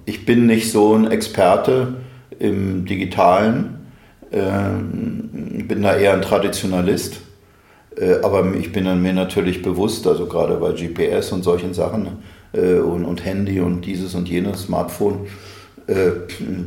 ich 0.04 0.26
bin 0.26 0.46
nicht 0.46 0.70
so 0.70 0.94
ein 0.94 1.10
Experte 1.10 1.94
im 2.38 2.86
Digitalen, 2.86 3.80
ähm, 4.32 5.30
ich 5.58 5.68
bin 5.68 5.82
da 5.82 5.96
eher 5.96 6.14
ein 6.14 6.22
Traditionalist. 6.22 7.20
Äh, 7.96 8.20
aber 8.22 8.54
ich 8.54 8.72
bin 8.72 8.84
mir 9.02 9.12
natürlich 9.12 9.62
bewusst, 9.62 10.06
also 10.06 10.26
gerade 10.26 10.54
bei 10.56 10.72
GPS 10.72 11.32
und 11.32 11.42
solchen 11.42 11.74
Sachen 11.74 12.22
äh, 12.52 12.78
und, 12.78 13.24
Handy 13.24 13.60
und 13.60 13.82
dieses 13.84 14.14
und 14.14 14.28
jenes 14.28 14.62
Smartphone, 14.62 15.26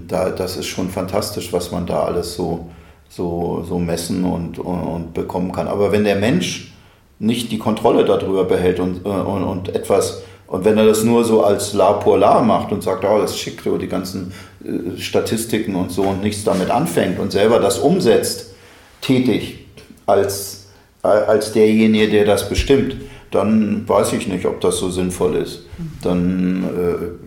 da, 0.10 0.32
das 0.32 0.58
ist 0.58 0.66
schon 0.66 0.90
fantastisch, 0.90 1.54
was 1.54 1.72
man 1.72 1.86
da 1.86 2.04
alles 2.04 2.36
so, 2.36 2.72
so, 3.08 3.64
so 3.66 3.80
messen 3.80 4.26
und, 4.26 4.60
und, 4.60 4.82
und 4.82 5.14
bekommen 5.14 5.54
kann. 5.54 5.70
Aber 5.70 5.94
wenn 5.94 6.04
der 6.04 6.18
Mensch 6.18 6.74
nicht 7.20 7.50
die 7.50 7.58
Kontrolle 7.58 8.04
darüber 8.04 8.44
behält 8.44 8.82
und, 8.82 9.06
und, 9.06 9.44
und 9.44 9.70
etwas 9.74 10.24
und 10.54 10.66
wenn 10.66 10.78
er 10.78 10.86
das 10.86 11.04
nur 11.04 11.26
so 11.26 11.44
als 11.44 11.74
La 11.74 11.94
pour 11.94 12.20
La 12.20 12.40
macht 12.40 12.72
und 12.72 12.84
sagt, 12.84 13.04
oh, 13.04 13.18
das 13.18 13.36
schickt 13.36 13.64
so 13.64 13.76
die 13.80 13.88
ganzen 13.88 14.34
äh, 14.64 15.00
Statistiken 15.00 15.74
und 15.74 15.92
so 15.92 16.04
und 16.04 16.22
nichts 16.22 16.44
damit 16.44 16.70
anfängt 16.70 17.18
und 17.18 17.32
selber 17.32 17.58
das 17.58 17.80
umsetzt, 17.80 18.54
tätig 19.02 19.66
als, 20.06 20.68
äh, 21.04 21.08
als 21.08 21.54
derjenige, 21.54 22.08
der 22.08 22.26
das 22.26 22.48
bestimmt, 22.50 22.98
dann 23.32 23.90
weiß 23.90 24.14
ich 24.14 24.28
nicht, 24.28 24.46
ob 24.46 24.62
das 24.62 24.78
so 24.78 24.92
sinnvoll 24.92 25.38
ist. 25.38 25.66
Dann, 26.04 26.64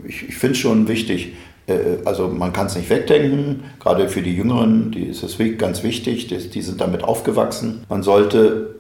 äh, 0.05 0.09
ich, 0.09 0.29
ich 0.29 0.37
finde 0.37 0.53
es 0.53 0.59
schon 0.59 0.87
wichtig, 0.87 1.33
äh, 1.67 1.75
also 2.05 2.29
man 2.29 2.53
kann 2.53 2.69
es 2.69 2.77
nicht 2.77 2.91
wegdenken, 2.91 3.65
gerade 3.81 4.09
für 4.09 4.23
die 4.23 4.37
Jüngeren, 4.37 4.93
die 4.93 5.03
ist 5.03 5.25
es 5.25 5.37
ganz 5.59 5.83
wichtig, 5.83 6.29
die, 6.29 6.49
die 6.49 6.63
sind 6.63 6.81
damit 6.81 7.03
aufgewachsen. 7.03 7.85
Man 7.89 8.05
sollte 8.05 8.77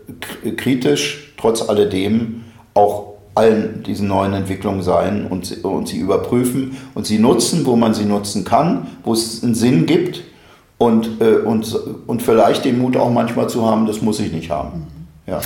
kritisch, 0.56 1.34
trotz 1.36 1.68
alledem, 1.68 2.44
auch 2.74 3.15
allen 3.36 3.82
diesen 3.82 4.08
neuen 4.08 4.32
Entwicklungen 4.32 4.82
sein 4.82 5.26
und, 5.26 5.46
sie, 5.46 5.56
und 5.56 5.88
sie 5.88 5.98
überprüfen 5.98 6.76
und 6.94 7.06
sie 7.06 7.18
nutzen, 7.18 7.66
wo 7.66 7.76
man 7.76 7.94
sie 7.94 8.04
nutzen 8.04 8.44
kann, 8.44 8.88
wo 9.04 9.12
es 9.12 9.42
einen 9.42 9.54
Sinn 9.54 9.86
gibt 9.86 10.22
und, 10.78 11.20
äh, 11.20 11.36
und, 11.36 11.78
und 12.06 12.22
vielleicht 12.22 12.64
den 12.64 12.78
Mut 12.78 12.96
auch 12.96 13.10
manchmal 13.10 13.48
zu 13.48 13.66
haben, 13.66 13.86
das 13.86 14.02
muss 14.02 14.20
ich 14.20 14.32
nicht 14.32 14.50
haben. 14.50 14.86
Ja. 15.26 15.40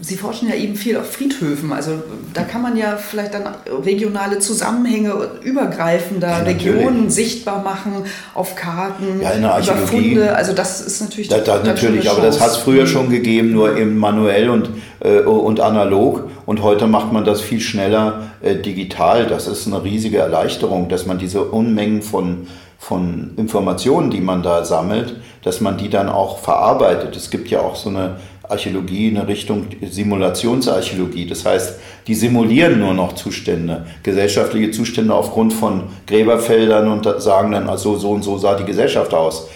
Sie 0.00 0.16
forschen 0.16 0.48
ja 0.48 0.56
eben 0.56 0.74
viel 0.74 0.96
auf 0.96 1.12
Friedhöfen. 1.12 1.72
Also 1.72 2.02
da 2.34 2.42
kann 2.42 2.62
man 2.62 2.76
ja 2.76 2.96
vielleicht 2.96 3.32
dann 3.32 3.44
regionale 3.84 4.40
Zusammenhänge 4.40 5.14
übergreifender 5.44 6.28
ja, 6.28 6.38
Regionen 6.38 7.10
sichtbar 7.10 7.62
machen 7.62 7.92
auf 8.34 8.56
Karten, 8.56 9.20
ja, 9.22 9.30
in 9.30 9.42
der 9.42 9.54
Archäologie. 9.54 10.14
Funde. 10.14 10.34
Also 10.34 10.52
das 10.52 10.80
ist 10.80 11.00
natürlich. 11.00 11.28
Da, 11.28 11.38
da, 11.38 11.62
natürlich, 11.62 12.10
aber 12.10 12.22
das 12.22 12.40
hat 12.40 12.50
es 12.50 12.56
früher 12.56 12.88
schon 12.88 13.08
gegeben, 13.08 13.52
nur 13.52 13.76
eben 13.76 13.96
manuell 13.98 14.50
und, 14.50 14.70
äh, 14.98 15.20
und 15.20 15.60
analog. 15.60 16.28
Und 16.50 16.64
heute 16.64 16.88
macht 16.88 17.12
man 17.12 17.24
das 17.24 17.40
viel 17.40 17.60
schneller 17.60 18.32
äh, 18.42 18.56
digital. 18.56 19.28
Das 19.28 19.46
ist 19.46 19.68
eine 19.68 19.84
riesige 19.84 20.18
Erleichterung, 20.18 20.88
dass 20.88 21.06
man 21.06 21.16
diese 21.16 21.44
Unmengen 21.44 22.02
von 22.02 22.48
von 22.76 23.34
Informationen, 23.36 24.10
die 24.10 24.20
man 24.20 24.42
da 24.42 24.64
sammelt, 24.64 25.14
dass 25.44 25.60
man 25.60 25.78
die 25.78 25.88
dann 25.88 26.08
auch 26.08 26.38
verarbeitet. 26.38 27.14
Es 27.14 27.30
gibt 27.30 27.50
ja 27.50 27.60
auch 27.60 27.76
so 27.76 27.90
eine 27.90 28.16
Archäologie 28.42 29.10
in 29.10 29.18
Richtung 29.18 29.66
Simulationsarchäologie. 29.80 31.26
Das 31.26 31.44
heißt, 31.44 31.78
die 32.08 32.16
simulieren 32.16 32.80
nur 32.80 32.94
noch 32.94 33.12
Zustände, 33.12 33.86
gesellschaftliche 34.02 34.72
Zustände 34.72 35.14
aufgrund 35.14 35.52
von 35.52 35.84
Gräberfeldern 36.08 36.88
und 36.88 37.06
sagen 37.22 37.52
dann, 37.52 37.68
also 37.68 37.96
so 37.96 38.10
und 38.10 38.24
so 38.24 38.38
sah 38.38 38.56
die 38.56 38.64
Gesellschaft 38.64 39.14
aus. 39.14 39.46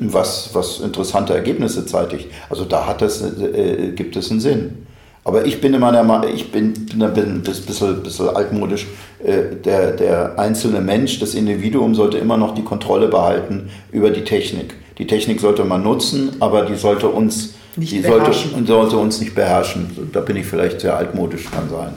Was, 0.00 0.50
was 0.52 0.80
interessante 0.80 1.32
Ergebnisse 1.32 1.86
zeitigt. 1.86 2.28
Also 2.50 2.64
da 2.64 2.88
hat 2.88 3.02
es, 3.02 3.22
äh, 3.22 3.92
gibt 3.94 4.16
es 4.16 4.32
einen 4.32 4.40
Sinn. 4.40 4.86
Aber 5.26 5.46
ich 5.46 5.60
bin 5.60 5.72
immer 5.72 5.90
der 5.90 6.04
Meinung, 6.04 6.28
ich 6.34 6.52
bin, 6.52 6.74
bin 6.74 7.02
ein 7.02 7.42
bisschen, 7.42 8.02
bisschen 8.02 8.28
altmodisch. 8.28 8.86
Äh, 9.24 9.56
der, 9.64 9.92
der 9.92 10.38
einzelne 10.38 10.82
Mensch, 10.82 11.18
das 11.18 11.34
Individuum 11.34 11.94
sollte 11.94 12.18
immer 12.18 12.36
noch 12.36 12.54
die 12.54 12.62
Kontrolle 12.62 13.08
behalten 13.08 13.70
über 13.90 14.10
die 14.10 14.24
Technik. 14.24 14.74
Die 14.98 15.06
Technik 15.06 15.40
sollte 15.40 15.64
man 15.64 15.82
nutzen, 15.82 16.36
aber 16.40 16.66
die 16.66 16.76
sollte 16.76 17.08
uns 17.08 17.54
nicht 17.76 17.92
die 17.92 18.02
sollte, 18.02 18.32
sollte 18.66 18.96
uns 18.98 19.18
nicht 19.18 19.34
beherrschen. 19.34 20.10
Da 20.12 20.20
bin 20.20 20.36
ich 20.36 20.46
vielleicht 20.46 20.80
sehr 20.80 20.96
altmodisch, 20.96 21.50
kann 21.50 21.68
sein. 21.70 21.94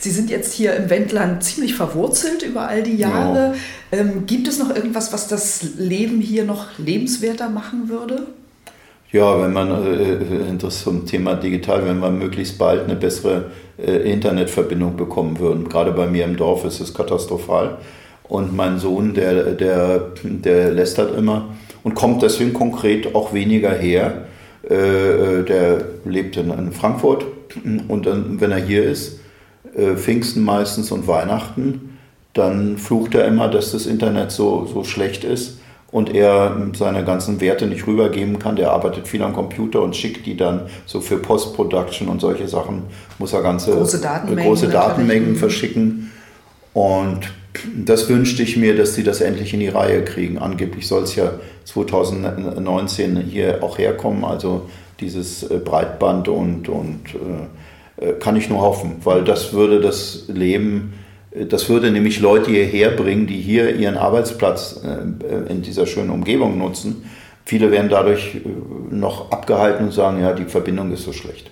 Sie 0.00 0.10
sind 0.10 0.30
jetzt 0.30 0.52
hier 0.52 0.74
im 0.74 0.90
Wendland 0.90 1.44
ziemlich 1.44 1.74
verwurzelt 1.74 2.42
über 2.42 2.66
all 2.66 2.82
die 2.82 2.96
Jahre. 2.96 3.54
Ja. 3.92 3.98
Ähm, 3.98 4.26
gibt 4.26 4.48
es 4.48 4.58
noch 4.58 4.74
irgendwas, 4.74 5.12
was 5.12 5.28
das 5.28 5.62
Leben 5.76 6.20
hier 6.20 6.44
noch 6.44 6.66
lebenswerter 6.78 7.48
machen 7.48 7.88
würde? 7.88 8.26
Ja, 9.12 9.40
wenn 9.42 9.52
man, 9.52 9.70
äh, 9.70 10.56
das 10.58 10.82
zum 10.82 11.06
Thema 11.06 11.34
digital, 11.34 11.86
wenn 11.86 12.00
wir 12.00 12.10
möglichst 12.10 12.58
bald 12.58 12.84
eine 12.84 12.96
bessere 12.96 13.50
äh, 13.78 14.10
Internetverbindung 14.10 14.96
bekommen 14.96 15.38
würden. 15.38 15.68
Gerade 15.68 15.92
bei 15.92 16.06
mir 16.06 16.24
im 16.24 16.36
Dorf 16.36 16.64
ist 16.64 16.80
es 16.80 16.94
katastrophal. 16.94 17.78
Und 18.24 18.56
mein 18.56 18.78
Sohn, 18.78 19.12
der, 19.12 19.52
der, 19.52 20.12
der 20.24 20.70
lästert 20.70 21.16
immer 21.16 21.50
und 21.82 21.94
kommt 21.94 22.22
deswegen 22.22 22.54
konkret 22.54 23.14
auch 23.14 23.34
weniger 23.34 23.72
her 23.72 24.24
äh, 24.68 24.74
äh, 24.74 25.44
der 25.44 25.84
lebt 26.04 26.36
in, 26.36 26.72
Frankfurt 26.72 27.26
und 27.88 28.06
dann, 28.06 28.40
wenn 28.40 28.52
er 28.52 28.64
hier 28.64 28.84
ist, 28.84 29.18
äh, 29.74 29.96
Pfingsten 29.96 30.44
meistens 30.44 30.92
und 30.92 31.08
Weihnachten, 31.08 31.98
dann 32.32 32.78
flucht 32.78 33.14
er 33.14 33.26
immer, 33.26 33.48
dass 33.48 33.72
das 33.72 33.86
Internet 33.86 34.30
so, 34.30 34.66
so 34.72 34.84
schlecht 34.84 35.24
ist 35.24 35.58
und 35.92 36.14
er 36.14 36.56
seine 36.74 37.04
ganzen 37.04 37.40
Werte 37.40 37.66
nicht 37.66 37.86
rübergeben 37.86 38.38
kann. 38.38 38.56
Der 38.56 38.72
arbeitet 38.72 39.06
viel 39.06 39.22
am 39.22 39.34
Computer 39.34 39.82
und 39.82 39.94
schickt 39.94 40.26
die 40.26 40.36
dann 40.36 40.62
so 40.86 41.00
für 41.00 41.18
Post-Production 41.18 42.08
und 42.08 42.20
solche 42.20 42.48
Sachen, 42.48 42.84
muss 43.18 43.34
er 43.34 43.42
ganze 43.42 43.72
große 43.72 44.00
Datenmengen, 44.00 44.44
große 44.44 44.68
Datenmengen 44.68 45.36
verschicken. 45.36 46.10
Und 46.72 47.30
das 47.84 48.08
wünschte 48.08 48.42
ich 48.42 48.56
mir, 48.56 48.74
dass 48.74 48.94
sie 48.94 49.04
das 49.04 49.20
endlich 49.20 49.52
in 49.52 49.60
die 49.60 49.68
Reihe 49.68 50.02
kriegen. 50.02 50.38
Angeblich 50.38 50.88
soll 50.88 51.02
es 51.02 51.14
ja 51.14 51.32
2019 51.66 53.18
hier 53.18 53.62
auch 53.62 53.76
herkommen, 53.76 54.24
also 54.24 54.68
dieses 54.98 55.42
äh, 55.42 55.58
Breitband 55.58 56.28
und, 56.28 56.70
und 56.70 57.00
äh, 57.98 58.06
äh, 58.08 58.12
kann 58.14 58.36
ich 58.36 58.48
nur 58.48 58.62
hoffen, 58.62 58.96
weil 59.04 59.24
das 59.24 59.52
würde 59.52 59.80
das 59.80 60.24
Leben 60.28 60.94
das 61.34 61.68
würde 61.68 61.90
nämlich 61.90 62.20
Leute 62.20 62.50
hierher 62.50 62.90
bringen, 62.90 63.26
die 63.26 63.40
hier 63.40 63.74
ihren 63.74 63.96
Arbeitsplatz 63.96 64.80
äh, 64.84 65.50
in 65.50 65.62
dieser 65.62 65.86
schönen 65.86 66.10
Umgebung 66.10 66.58
nutzen. 66.58 67.04
Viele 67.44 67.70
werden 67.70 67.88
dadurch 67.88 68.36
äh, 68.36 68.94
noch 68.94 69.30
abgehalten 69.30 69.86
und 69.86 69.92
sagen, 69.92 70.20
ja, 70.20 70.34
die 70.34 70.44
Verbindung 70.44 70.92
ist 70.92 71.04
so 71.04 71.12
schlecht. 71.12 71.50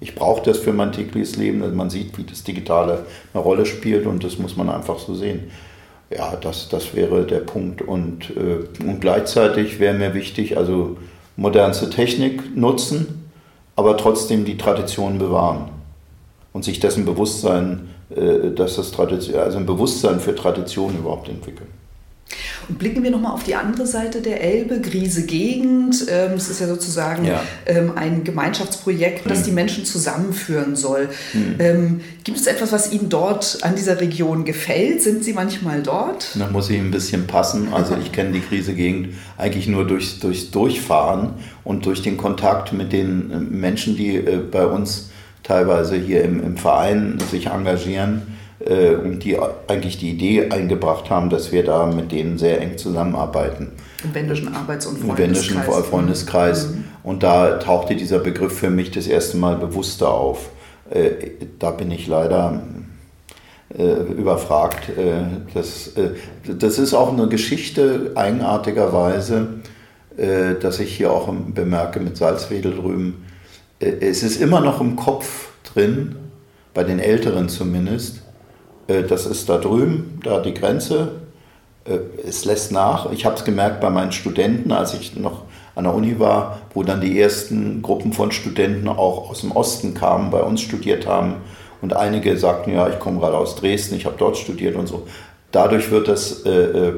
Ich 0.00 0.14
brauche 0.14 0.42
das 0.42 0.58
für 0.58 0.74
mein 0.74 0.92
tägliches 0.92 1.36
Leben, 1.36 1.60
dass 1.60 1.72
man 1.72 1.88
sieht, 1.88 2.16
wie 2.18 2.24
das 2.24 2.44
Digitale 2.44 3.06
eine 3.32 3.42
Rolle 3.42 3.64
spielt 3.64 4.06
und 4.06 4.22
das 4.22 4.38
muss 4.38 4.56
man 4.56 4.68
einfach 4.68 4.98
so 4.98 5.14
sehen. 5.14 5.50
Ja, 6.14 6.36
das, 6.36 6.68
das 6.68 6.94
wäre 6.94 7.24
der 7.24 7.40
Punkt. 7.40 7.80
Und, 7.80 8.30
äh, 8.36 8.82
und 8.82 9.00
gleichzeitig 9.00 9.80
wäre 9.80 9.94
mir 9.94 10.12
wichtig, 10.12 10.58
also 10.58 10.98
modernste 11.36 11.88
Technik 11.88 12.54
nutzen, 12.54 13.30
aber 13.74 13.96
trotzdem 13.96 14.44
die 14.44 14.58
Tradition 14.58 15.18
bewahren 15.18 15.70
und 16.52 16.64
sich 16.64 16.78
dessen 16.78 17.06
bewusst 17.06 17.40
sein, 17.40 17.88
äh, 17.88 17.93
dass 18.54 18.76
das 18.76 18.92
Tradition, 18.92 19.38
also 19.38 19.58
ein 19.58 19.66
Bewusstsein 19.66 20.20
für 20.20 20.34
Tradition 20.34 20.96
überhaupt 20.96 21.28
entwickeln. 21.28 21.68
Und 22.68 22.78
blicken 22.78 23.02
wir 23.02 23.10
nochmal 23.10 23.32
auf 23.32 23.44
die 23.44 23.54
andere 23.54 23.86
Seite 23.86 24.22
der 24.22 24.42
Elbe, 24.42 24.80
Griese 24.80 25.26
Gegend. 25.26 26.06
Ähm, 26.08 26.32
es 26.32 26.48
ist 26.48 26.60
ja 26.60 26.66
sozusagen 26.66 27.24
ja. 27.26 27.42
Ähm, 27.66 27.92
ein 27.96 28.24
Gemeinschaftsprojekt, 28.24 29.28
das 29.28 29.38
hm. 29.38 29.44
die 29.44 29.52
Menschen 29.52 29.84
zusammenführen 29.84 30.74
soll. 30.74 31.10
Hm. 31.32 32.00
Gibt 32.24 32.38
es 32.38 32.46
etwas, 32.46 32.72
was 32.72 32.92
Ihnen 32.92 33.10
dort 33.10 33.58
an 33.62 33.76
dieser 33.76 34.00
Region 34.00 34.44
gefällt? 34.44 35.02
Sind 35.02 35.24
Sie 35.24 35.34
manchmal 35.34 35.82
dort? 35.82 36.28
Da 36.38 36.48
muss 36.48 36.70
ich 36.70 36.78
ein 36.78 36.90
bisschen 36.90 37.26
passen. 37.26 37.72
Also 37.72 37.96
ich 38.02 38.12
kenne 38.12 38.32
die 38.32 38.40
Griese 38.40 38.74
Gegend 38.74 39.14
eigentlich 39.36 39.66
nur 39.66 39.86
durchs, 39.86 40.18
durchs 40.18 40.50
Durchfahren 40.50 41.34
und 41.64 41.84
durch 41.84 42.02
den 42.02 42.16
Kontakt 42.16 42.72
mit 42.72 42.92
den 42.92 43.30
äh, 43.30 43.38
Menschen, 43.38 43.96
die 43.96 44.16
äh, 44.16 44.38
bei 44.38 44.66
uns 44.66 45.10
teilweise 45.44 45.94
hier 45.94 46.24
im, 46.24 46.42
im 46.42 46.56
Verein 46.56 47.18
sich 47.30 47.46
engagieren 47.46 48.22
äh, 48.58 48.94
und 48.96 49.22
die 49.22 49.38
eigentlich 49.68 49.98
die 49.98 50.10
Idee 50.10 50.50
eingebracht 50.50 51.10
haben, 51.10 51.30
dass 51.30 51.52
wir 51.52 51.64
da 51.64 51.86
mit 51.86 52.10
denen 52.10 52.38
sehr 52.38 52.60
eng 52.60 52.76
zusammenarbeiten. 52.76 53.72
Im 54.02 54.14
Wendischen 54.14 54.54
Arbeits- 54.54 54.86
und 54.86 54.98
Freundeskreis. 54.98 55.48
Im 55.48 55.56
Wendischen 55.56 55.84
Freundeskreis. 55.84 56.68
Mhm. 56.68 56.84
Und 57.04 57.22
da 57.22 57.58
tauchte 57.58 57.94
dieser 57.94 58.18
Begriff 58.18 58.58
für 58.58 58.70
mich 58.70 58.90
das 58.90 59.06
erste 59.06 59.36
Mal 59.36 59.56
bewusster 59.56 60.10
auf. 60.10 60.50
Äh, 60.90 61.10
da 61.58 61.70
bin 61.70 61.90
ich 61.90 62.06
leider 62.08 62.62
äh, 63.76 64.12
überfragt. 64.12 64.90
Äh, 64.90 65.24
das, 65.52 65.88
äh, 65.96 66.10
das 66.46 66.78
ist 66.78 66.94
auch 66.94 67.12
eine 67.12 67.28
Geschichte 67.28 68.12
eigenartigerweise, 68.14 69.48
dass 70.60 70.78
ich 70.78 70.96
hier 70.96 71.10
auch 71.10 71.28
bemerke 71.28 71.98
mit 71.98 72.16
Salzwedel 72.16 72.76
drüben 72.76 73.23
es 73.84 74.22
ist 74.22 74.40
immer 74.40 74.60
noch 74.60 74.80
im 74.80 74.96
Kopf 74.96 75.48
drin, 75.62 76.16
bei 76.72 76.84
den 76.84 76.98
Älteren 76.98 77.48
zumindest, 77.48 78.22
äh, 78.88 79.02
das 79.02 79.26
ist 79.26 79.48
da 79.48 79.58
drüben, 79.58 80.20
da 80.22 80.40
die 80.40 80.54
Grenze. 80.54 81.12
Äh, 81.84 81.98
es 82.26 82.44
lässt 82.44 82.72
nach. 82.72 83.10
Ich 83.12 83.24
habe 83.24 83.36
es 83.36 83.44
gemerkt 83.44 83.80
bei 83.80 83.90
meinen 83.90 84.12
Studenten, 84.12 84.72
als 84.72 84.94
ich 84.94 85.16
noch 85.16 85.42
an 85.74 85.84
der 85.84 85.94
Uni 85.94 86.18
war, 86.18 86.60
wo 86.72 86.82
dann 86.82 87.00
die 87.00 87.20
ersten 87.20 87.82
Gruppen 87.82 88.12
von 88.12 88.32
Studenten 88.32 88.88
auch 88.88 89.30
aus 89.30 89.40
dem 89.40 89.52
Osten 89.52 89.94
kamen, 89.94 90.30
bei 90.30 90.40
uns 90.40 90.60
studiert 90.60 91.06
haben. 91.06 91.36
Und 91.80 91.94
einige 91.94 92.36
sagten, 92.36 92.72
ja, 92.72 92.88
ich 92.88 92.98
komme 92.98 93.20
gerade 93.20 93.36
aus 93.36 93.56
Dresden, 93.56 93.96
ich 93.96 94.06
habe 94.06 94.16
dort 94.18 94.36
studiert 94.36 94.76
und 94.76 94.86
so. 94.86 95.06
Dadurch 95.54 95.92
wird 95.92 96.08
das, 96.08 96.44
äh, 96.44 96.50
äh, 96.50 96.94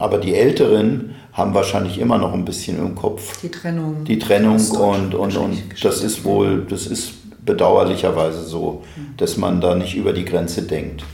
aber 0.00 0.18
die 0.18 0.34
Älteren 0.34 1.14
haben 1.32 1.54
wahrscheinlich 1.54 1.98
immer 1.98 2.18
noch 2.18 2.34
ein 2.34 2.44
bisschen 2.44 2.76
im 2.78 2.96
Kopf. 2.96 3.40
Die 3.40 3.50
Trennung. 3.50 4.04
Die 4.04 4.18
Trennung 4.18 4.58
und, 4.70 5.14
und, 5.14 5.36
und 5.36 5.62
das 5.80 6.02
ist 6.02 6.24
wohl, 6.24 6.66
das 6.68 6.88
ist 6.88 7.12
bedauerlicherweise 7.46 8.42
so, 8.42 8.82
mhm. 8.96 9.16
dass 9.16 9.36
man 9.36 9.60
da 9.60 9.76
nicht 9.76 9.94
über 9.94 10.12
die 10.12 10.24
Grenze 10.24 10.62
denkt. 10.62 11.04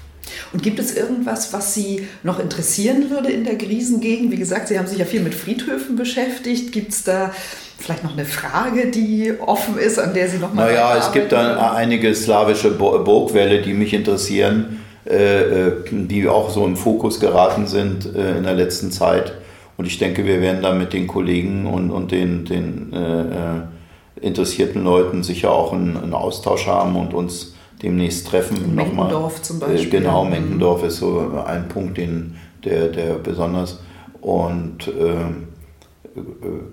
Und 0.54 0.62
gibt 0.62 0.78
es 0.78 0.96
irgendwas, 0.96 1.52
was 1.52 1.74
Sie 1.74 2.09
noch 2.22 2.38
interessieren 2.38 3.11
würde 3.11 3.30
in 3.30 3.44
der 3.44 3.56
Griesengegend? 3.56 4.32
Wie 4.32 4.37
gesagt, 4.37 4.68
Sie 4.68 4.78
haben 4.78 4.87
sich 4.87 4.98
ja 4.98 5.04
viel 5.04 5.20
mit 5.20 5.35
Friedhöfen 5.35 5.96
beschäftigt. 5.96 6.72
Gibt 6.72 6.92
es 6.92 7.04
da 7.04 7.30
vielleicht 7.76 8.04
noch 8.04 8.14
eine 8.14 8.24
Frage, 8.24 8.90
die 8.90 9.35
offen 9.38 9.76
ist, 9.76 9.98
an 9.98 10.14
der 10.14 10.30
Sie 10.30 10.38
noch 10.38 10.54
mal 10.54 10.64
Naja, 10.64 10.96
es 10.96 11.12
gibt 11.12 11.32
da 11.32 11.72
einige 11.72 12.14
slawische 12.14 12.70
Burgwälle, 12.70 13.61
die 13.61 13.74
mich 13.74 13.92
interessieren. 13.92 14.80
Äh, 15.09 15.69
äh, 15.69 15.73
die 15.92 16.27
auch 16.27 16.51
so 16.51 16.66
im 16.66 16.75
Fokus 16.75 17.21
geraten 17.21 17.69
sind 17.69 18.12
äh, 18.16 18.38
in 18.38 18.42
der 18.42 18.55
letzten 18.55 18.90
Zeit. 18.90 19.35
Und 19.77 19.87
ich 19.87 19.99
denke, 19.99 20.27
wir 20.27 20.40
werden 20.40 20.62
da 20.62 20.75
mit 20.75 20.92
den 20.92 21.07
Kollegen 21.07 21.66
und, 21.66 21.92
und 21.92 22.11
den, 22.11 22.45
den 22.45 22.92
äh, 22.92 24.21
interessierten 24.21 24.83
Leuten 24.83 25.23
sicher 25.23 25.53
auch 25.53 25.73
einen, 25.73 25.97
einen, 25.97 26.12
Austausch 26.12 26.66
haben 26.66 26.97
und 26.97 27.14
uns 27.14 27.55
demnächst 27.83 28.27
treffen. 28.27 28.75
Menkendorf 28.75 29.42
zum 29.42 29.61
Beispiel. 29.61 30.01
genau, 30.01 30.25
Menkendorf 30.25 30.83
ist 30.83 30.97
so 30.97 31.31
ein 31.47 31.69
Punkt, 31.69 31.99
den, 31.99 32.35
der, 32.64 32.88
der 32.88 33.14
besonders. 33.14 33.79
Und 34.21 34.88
äh, 34.88 36.21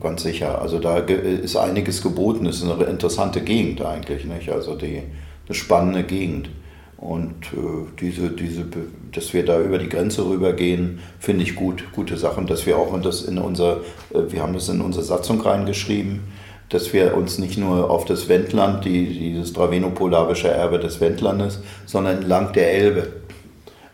ganz 0.02 0.24
sicher, 0.24 0.60
also 0.60 0.80
da 0.80 0.98
ist 0.98 1.56
einiges 1.56 2.02
geboten. 2.02 2.48
Es 2.48 2.64
ist 2.64 2.70
eine 2.72 2.86
interessante 2.86 3.42
Gegend 3.42 3.86
eigentlich, 3.86 4.26
nicht? 4.26 4.50
Also 4.50 4.74
die, 4.76 5.04
eine 5.46 5.56
spannende 5.56 6.02
Gegend. 6.02 6.50
Und 6.98 7.48
äh, 7.54 7.90
diese, 8.00 8.30
diese, 8.30 8.66
dass 9.12 9.34
wir 9.34 9.46
da 9.46 9.60
über 9.60 9.78
die 9.78 9.90
Grenze 9.90 10.26
rübergehen, 10.26 11.00
finde 11.20 11.44
ich 11.44 11.56
gut, 11.56 11.84
gute 11.92 12.18
Sachen, 12.18 12.48
dass 12.48 12.66
wir 12.66 12.78
auch 12.78 12.94
in 12.94 13.02
das 13.02 13.24
in 13.24 13.38
unser, 13.38 13.78
äh, 14.14 14.32
wir 14.32 14.42
haben 14.42 14.54
das 14.54 14.70
in 14.70 14.80
unsere 14.80 15.04
Satzung 15.04 15.42
reingeschrieben, 15.42 16.22
dass 16.70 16.94
wir 16.94 17.16
uns 17.16 17.40
nicht 17.40 17.58
nur 17.58 17.90
auf 17.90 18.06
das 18.06 18.30
Wendland, 18.30 18.86
die, 18.86 19.08
dieses 19.08 19.54
dravenopolarische 19.54 20.50
Erbe 20.50 20.80
des 20.80 21.02
Wendlandes, 21.02 21.62
sondern 21.86 22.18
entlang 22.20 22.54
der 22.54 22.74
Elbe 22.74 23.08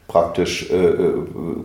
praktisch 0.07 0.69
äh, 0.71 0.75
äh, 0.75 1.13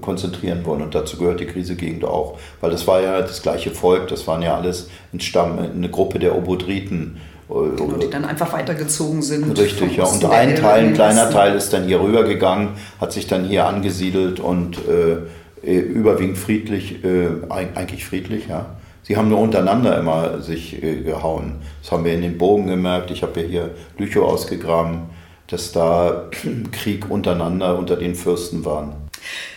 konzentrieren 0.01 0.64
wollen. 0.64 0.83
Und 0.83 0.94
dazu 0.94 1.16
gehört 1.16 1.40
die 1.40 1.47
Krisegegend 1.47 2.05
auch. 2.05 2.38
Weil 2.61 2.70
das 2.70 2.87
war 2.87 3.01
ja 3.01 3.20
das 3.20 3.42
gleiche 3.42 3.70
Volk, 3.70 4.09
das 4.09 4.27
waren 4.27 4.42
ja 4.42 4.55
alles 4.57 4.88
ein 5.12 5.20
eine 5.49 5.90
Gruppe 5.90 6.18
der 6.18 6.37
Obodriten 6.37 7.20
Genau, 7.49 7.97
die 7.99 8.09
dann 8.09 8.25
einfach 8.25 8.53
weitergezogen 8.53 9.23
sind. 9.23 9.59
Richtig, 9.59 9.97
ja. 9.97 10.05
Und 10.05 10.25
ein 10.25 10.57
Teil, 10.57 10.87
ein 10.87 10.95
kleiner 10.95 11.31
Teil 11.31 11.55
ist 11.55 11.73
dann 11.73 11.85
hier 11.85 12.01
rübergegangen, 12.01 12.71
hat 13.01 13.13
sich 13.13 13.27
dann 13.27 13.45
hier 13.45 13.67
angesiedelt 13.67 14.41
und 14.41 14.79
äh, 14.89 15.19
äh, 15.67 15.79
überwiegend 15.79 16.39
friedlich, 16.39 17.05
äh, 17.05 17.29
eigentlich 17.51 18.05
friedlich, 18.05 18.49
ja. 18.49 18.67
Sie 19.03 19.19
haben 19.19 19.29
nur 19.29 19.41
untereinander 19.41 19.99
immer 19.99 20.41
sich 20.41 20.83
äh, 20.83 21.03
gehauen. 21.03 21.57
Das 21.83 21.93
haben 21.93 22.05
wir 22.05 22.15
in 22.15 22.23
den 22.23 22.39
Bogen 22.39 22.67
gemerkt. 22.67 23.11
Ich 23.11 23.23
habe 23.23 23.43
ja 23.43 23.47
hier 23.47 23.71
Lüchow 23.99 24.25
ausgegraben, 24.25 25.03
dass 25.47 25.73
da 25.73 26.31
Krieg 26.73 27.11
untereinander 27.11 27.79
unter 27.79 27.97
den 27.97 28.15
Fürsten 28.15 28.65
waren. 28.65 29.04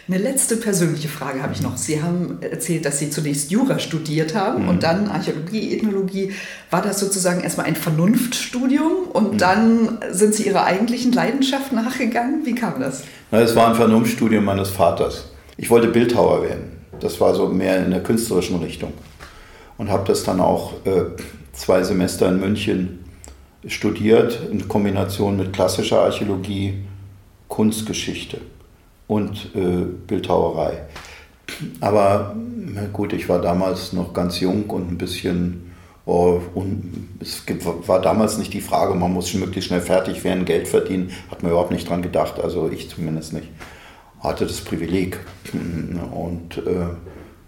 Eine 0.08 0.19
letzte 0.19 0.56
persönliche 0.56 1.10
Frage 1.10 1.43
habe 1.43 1.53
ich 1.53 1.62
noch. 1.62 1.75
Sie 1.75 2.01
haben 2.01 2.38
erzählt, 2.41 2.86
dass 2.86 2.99
Sie 2.99 3.10
zunächst 3.10 3.51
Jura 3.51 3.77
studiert 3.77 4.36
haben 4.36 4.63
mhm. 4.63 4.69
und 4.69 4.84
dann 4.84 5.10
Archäologie, 5.10 5.75
Ethnologie. 5.75 6.32
War 6.69 6.82
das 6.82 6.99
sozusagen 6.99 7.41
erstmal 7.41 7.65
ein 7.65 7.75
Vernunftstudium 7.75 9.08
und 9.12 9.34
mhm. 9.34 9.38
dann 9.38 9.97
sind 10.12 10.34
Sie 10.34 10.47
Ihrer 10.47 10.63
eigentlichen 10.63 11.12
Leidenschaft 11.12 11.73
nachgegangen? 11.73 12.45
Wie 12.45 12.56
kam 12.56 12.80
das? 12.80 13.03
Es 13.32 13.56
war 13.56 13.67
ein 13.67 13.75
Vernunftstudium 13.75 14.45
meines 14.45 14.69
Vaters. 14.69 15.32
Ich 15.58 15.69
wollte 15.69 15.89
Bildhauer 15.89 16.43
werden. 16.43 16.77
Das 17.01 17.19
war 17.19 17.36
so 17.36 17.49
mehr 17.49 17.84
in 17.84 17.91
der 17.91 18.01
künstlerischen 18.01 18.60
Richtung. 18.63 18.93
Und 19.77 19.91
habe 19.91 20.08
das 20.08 20.23
dann 20.23 20.39
auch 20.39 20.73
äh, 20.86 21.03
zwei 21.51 21.84
Semester 21.84 22.30
in 22.30 22.39
München 22.39 23.03
studiert, 23.67 24.39
in 24.49 24.67
Kombination 24.67 25.36
mit 25.36 25.51
klassischer 25.51 25.99
Archäologie, 25.99 26.75
Kunstgeschichte 27.49 28.39
und 29.07 29.51
äh, 29.55 29.85
Bildhauerei. 30.07 30.83
Aber 31.79 32.35
gut, 32.93 33.13
ich 33.13 33.29
war 33.29 33.41
damals 33.41 33.93
noch 33.93 34.13
ganz 34.13 34.39
jung 34.39 34.69
und 34.69 34.91
ein 34.91 34.97
bisschen, 34.97 35.71
oh, 36.05 36.41
und 36.53 37.09
es 37.21 37.43
war 37.87 38.01
damals 38.01 38.37
nicht 38.37 38.53
die 38.53 38.61
Frage, 38.61 38.93
man 38.95 39.13
muss 39.13 39.33
möglichst 39.33 39.69
schnell 39.69 39.81
fertig 39.81 40.23
werden, 40.23 40.45
Geld 40.45 40.67
verdienen, 40.67 41.11
hat 41.31 41.41
man 41.41 41.51
überhaupt 41.51 41.71
nicht 41.71 41.89
dran 41.89 42.01
gedacht, 42.01 42.39
also 42.39 42.69
ich 42.69 42.89
zumindest 42.89 43.33
nicht. 43.33 43.47
Hatte 44.19 44.45
das 44.45 44.61
Privileg. 44.61 45.19
Und 46.11 46.57
äh, 46.57 46.87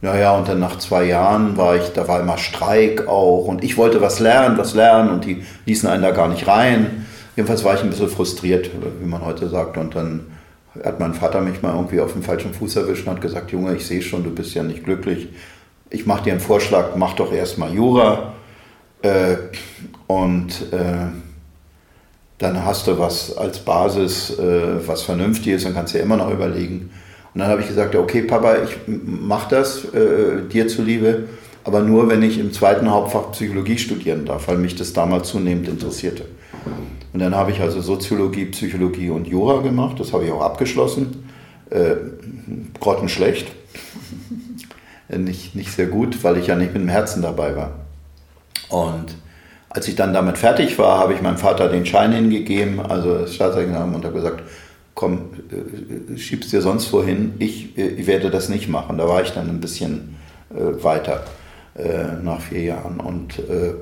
naja, 0.01 0.37
und 0.37 0.47
dann 0.47 0.59
nach 0.59 0.77
zwei 0.77 1.05
Jahren 1.05 1.57
war 1.57 1.75
ich, 1.75 1.89
da 1.89 2.07
war 2.07 2.21
immer 2.21 2.37
Streik 2.37 3.07
auch 3.07 3.45
und 3.45 3.63
ich 3.63 3.75
wollte 3.75 4.01
was 4.01 4.19
lernen, 4.19 4.57
was 4.57 4.75
lernen 4.75 5.09
und 5.09 5.25
die 5.25 5.43
ließen 5.65 5.89
einen 5.89 6.03
da 6.03 6.11
gar 6.11 6.29
nicht 6.29 6.47
rein 6.47 7.05
jedenfalls 7.39 7.63
war 7.63 7.73
ich 7.75 7.81
ein 7.81 7.89
bisschen 7.89 8.09
frustriert, 8.09 8.69
wie 8.99 9.07
man 9.07 9.23
heute 9.23 9.47
sagt. 9.47 9.77
Und 9.77 9.95
dann 9.95 10.27
hat 10.83 10.99
mein 10.99 11.13
Vater 11.13 11.41
mich 11.41 11.61
mal 11.61 11.75
irgendwie 11.75 11.99
auf 11.99 12.13
dem 12.13 12.23
falschen 12.23 12.53
Fuß 12.53 12.75
erwischt 12.77 13.07
und 13.07 13.13
hat 13.13 13.21
gesagt, 13.21 13.51
Junge, 13.51 13.75
ich 13.75 13.85
sehe 13.85 14.01
schon, 14.01 14.23
du 14.23 14.31
bist 14.31 14.53
ja 14.53 14.63
nicht 14.63 14.83
glücklich. 14.83 15.29
Ich 15.89 16.05
mache 16.05 16.23
dir 16.23 16.33
einen 16.33 16.41
Vorschlag, 16.41 16.95
mach 16.95 17.13
doch 17.13 17.33
erstmal 17.33 17.73
Jura. 17.73 18.33
Äh, 19.01 19.37
und 20.07 20.71
äh, 20.71 21.07
dann 22.37 22.65
hast 22.65 22.87
du 22.87 22.97
was 22.99 23.35
als 23.37 23.59
Basis, 23.59 24.37
äh, 24.37 24.87
was 24.87 25.01
vernünftig 25.01 25.53
ist 25.53 25.65
und 25.65 25.73
kannst 25.73 25.93
dir 25.93 25.99
immer 25.99 26.17
noch 26.17 26.31
überlegen. 26.31 26.91
Und 27.33 27.41
dann 27.41 27.49
habe 27.49 27.61
ich 27.61 27.67
gesagt, 27.67 27.95
okay, 27.95 28.23
Papa, 28.23 28.55
ich 28.63 28.77
mache 28.87 29.55
das 29.55 29.85
äh, 29.93 30.47
dir 30.49 30.67
zuliebe, 30.67 31.25
aber 31.63 31.81
nur, 31.81 32.07
wenn 32.09 32.23
ich 32.23 32.39
im 32.39 32.51
zweiten 32.53 32.89
Hauptfach 32.89 33.31
Psychologie 33.33 33.77
studieren 33.77 34.25
darf, 34.25 34.47
weil 34.47 34.57
mich 34.57 34.75
das 34.75 34.93
damals 34.93 35.29
zunehmend 35.29 35.67
interessierte. 35.67 36.25
Und 37.19 37.25
dann 37.25 37.35
habe 37.35 37.51
ich 37.51 37.59
also 37.59 37.81
Soziologie, 37.81 38.45
Psychologie 38.45 39.09
und 39.09 39.27
Jura 39.27 39.61
gemacht, 39.61 39.99
das 39.99 40.13
habe 40.13 40.23
ich 40.23 40.31
auch 40.31 40.39
abgeschlossen. 40.39 41.29
Äh, 41.69 41.95
grottenschlecht. 42.79 43.45
nicht, 45.09 45.53
nicht 45.53 45.69
sehr 45.69 45.87
gut, 45.87 46.23
weil 46.23 46.37
ich 46.37 46.47
ja 46.47 46.55
nicht 46.55 46.73
mit 46.73 46.81
dem 46.81 46.87
Herzen 46.87 47.21
dabei 47.21 47.57
war. 47.57 47.71
Und 48.69 49.17
als 49.67 49.89
ich 49.89 49.97
dann 49.97 50.13
damit 50.13 50.37
fertig 50.37 50.79
war, 50.79 50.97
habe 50.97 51.13
ich 51.13 51.21
meinem 51.21 51.35
Vater 51.35 51.67
den 51.67 51.85
Schein 51.85 52.13
hingegeben, 52.13 52.79
also 52.79 53.17
das 53.17 53.35
Staatsexamen, 53.35 53.95
und 53.95 54.05
habe 54.05 54.15
gesagt, 54.15 54.41
komm, 54.95 55.23
äh, 55.51 56.17
schiebst 56.17 56.53
dir 56.53 56.61
sonst 56.61 56.93
wohin, 56.93 57.33
ich, 57.39 57.77
ich, 57.77 58.07
werde 58.07 58.29
das 58.31 58.47
nicht 58.47 58.69
machen. 58.69 58.97
Da 58.97 59.09
war 59.09 59.21
ich 59.23 59.31
dann 59.31 59.49
ein 59.49 59.59
bisschen 59.59 60.15
äh, 60.51 60.81
weiter 60.81 61.25
äh, 61.75 62.13
nach 62.23 62.39
vier 62.39 62.61
Jahren. 62.61 63.01
Und, 63.01 63.39
äh, 63.39 63.73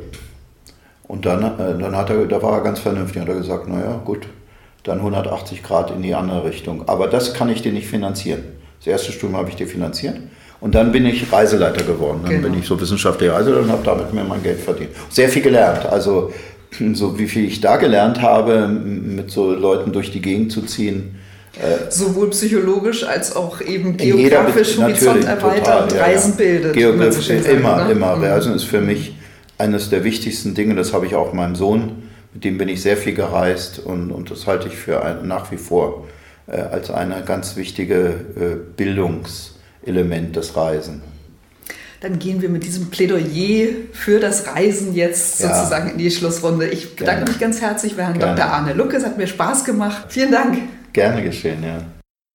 und 1.08 1.26
dann, 1.26 1.44
äh, 1.44 1.78
dann 1.80 1.96
hat 1.96 2.10
er, 2.10 2.26
da 2.26 2.42
war 2.42 2.54
er 2.58 2.64
ganz 2.64 2.80
vernünftig, 2.80 3.22
hat 3.22 3.30
er 3.30 3.36
gesagt, 3.36 3.68
naja, 3.68 4.02
gut, 4.04 4.28
dann 4.84 5.00
180 5.00 5.64
Grad 5.64 5.92
in 5.92 6.02
die 6.02 6.16
andere 6.16 6.44
Richtung. 6.46 6.88
Aber 6.88 7.08
das 7.08 7.34
kann 7.34 7.50
ich 7.50 7.62
dir 7.62 7.72
nicht 7.72 7.88
finanzieren. 7.88 8.44
Das 8.80 8.88
erste 8.88 9.12
Studium 9.12 9.38
habe 9.38 9.50
ich 9.50 9.56
dir 9.56 9.68
finanziert. 9.68 10.18
Und 10.60 10.76
dann 10.76 10.92
bin 10.92 11.06
ich 11.06 11.32
Reiseleiter 11.32 11.84
geworden. 11.84 12.22
Dann 12.24 12.32
genau. 12.32 12.50
bin 12.50 12.60
ich 12.60 12.66
so 12.66 12.80
wissenschaftlicher 12.80 13.34
Reiseleiter 13.34 13.64
und 13.64 13.72
habe 13.72 13.84
damit 13.84 14.14
mir 14.14 14.24
mein 14.24 14.42
Geld 14.42 14.60
verdient. 14.60 14.92
Sehr 15.10 15.30
viel 15.30 15.42
gelernt. 15.42 15.86
Also 15.86 16.34
so 16.94 17.18
wie 17.20 17.28
viel 17.28 17.46
ich 17.46 17.62
da 17.62 17.78
gelernt 17.78 18.22
habe, 18.22 18.68
mit 18.68 19.32
so 19.32 19.54
Leuten 19.54 19.92
durch 19.92 20.12
die 20.12 20.22
Gegend 20.22 20.52
zu 20.52 20.64
ziehen. 20.64 21.16
Äh, 21.62 21.92
Sowohl 21.92 22.30
psychologisch 22.30 23.04
als 23.04 23.36
auch 23.36 23.62
eben 23.62 23.98
geografisch 23.98 24.78
Horizont 24.78 25.26
erweitern 25.26 25.84
und 25.84 25.96
Reisen 25.96 26.32
ja. 26.32 26.38
bildet. 26.38 26.74
Geografisch, 26.74 27.30
immer, 27.30 27.84
ne? 27.84 27.92
immer. 27.92 28.16
Mhm. 28.16 28.24
Reisen 28.24 28.54
ist 28.54 28.66
für 28.66 28.82
mich 28.82 29.17
eines 29.58 29.90
der 29.90 30.04
wichtigsten 30.04 30.54
Dinge. 30.54 30.76
Das 30.76 30.94
habe 30.94 31.06
ich 31.06 31.16
auch 31.16 31.34
meinem 31.34 31.56
Sohn, 31.56 32.10
mit 32.34 32.44
dem 32.44 32.58
bin 32.58 32.70
ich 32.70 32.82
sehr 32.82 32.98
viel 32.98 33.14
gereist 33.14 33.80
und, 33.80 34.12
und 34.12 34.32
das 34.32 34.48
halte 34.48 34.68
ich 34.68 34.76
für 34.76 35.04
ein, 35.04 35.28
nach 35.28 35.52
wie 35.52 35.58
vor 35.58 36.08
äh, 36.48 36.58
als 36.58 36.92
eine 36.92 37.24
ganz 37.24 37.56
wichtige 37.56 38.16
äh, 38.36 38.82
Bildungs- 38.82 39.58
Element 39.88 40.36
des 40.36 40.56
Reisen. 40.56 41.02
Dann 42.02 42.20
gehen 42.20 42.42
wir 42.42 42.50
mit 42.50 42.64
diesem 42.64 42.92
Plädoyer 42.92 43.70
für 43.92 44.20
das 44.20 44.48
Reisen 44.48 44.94
jetzt 44.94 45.40
ja. 45.40 45.56
sozusagen 45.56 45.92
in 45.92 45.98
die 45.98 46.12
Schlussrunde. 46.12 46.68
Ich 46.68 46.96
bedanke 46.96 47.22
Gerne. 47.22 47.32
mich 47.32 47.40
ganz 47.40 47.62
herzlich 47.62 47.96
bei 47.96 48.04
Herrn 48.04 48.20
Gerne. 48.20 48.36
Dr. 48.36 48.52
Arne 48.52 48.74
Lucke. 48.74 48.98
Es 48.98 49.06
hat 49.06 49.18
mir 49.18 49.26
Spaß 49.26 49.66
gemacht. 49.66 50.06
Vielen 50.10 50.32
Dank. 50.32 50.60
Gerne 50.94 51.24
geschehen, 51.24 51.64
ja. 51.64 51.84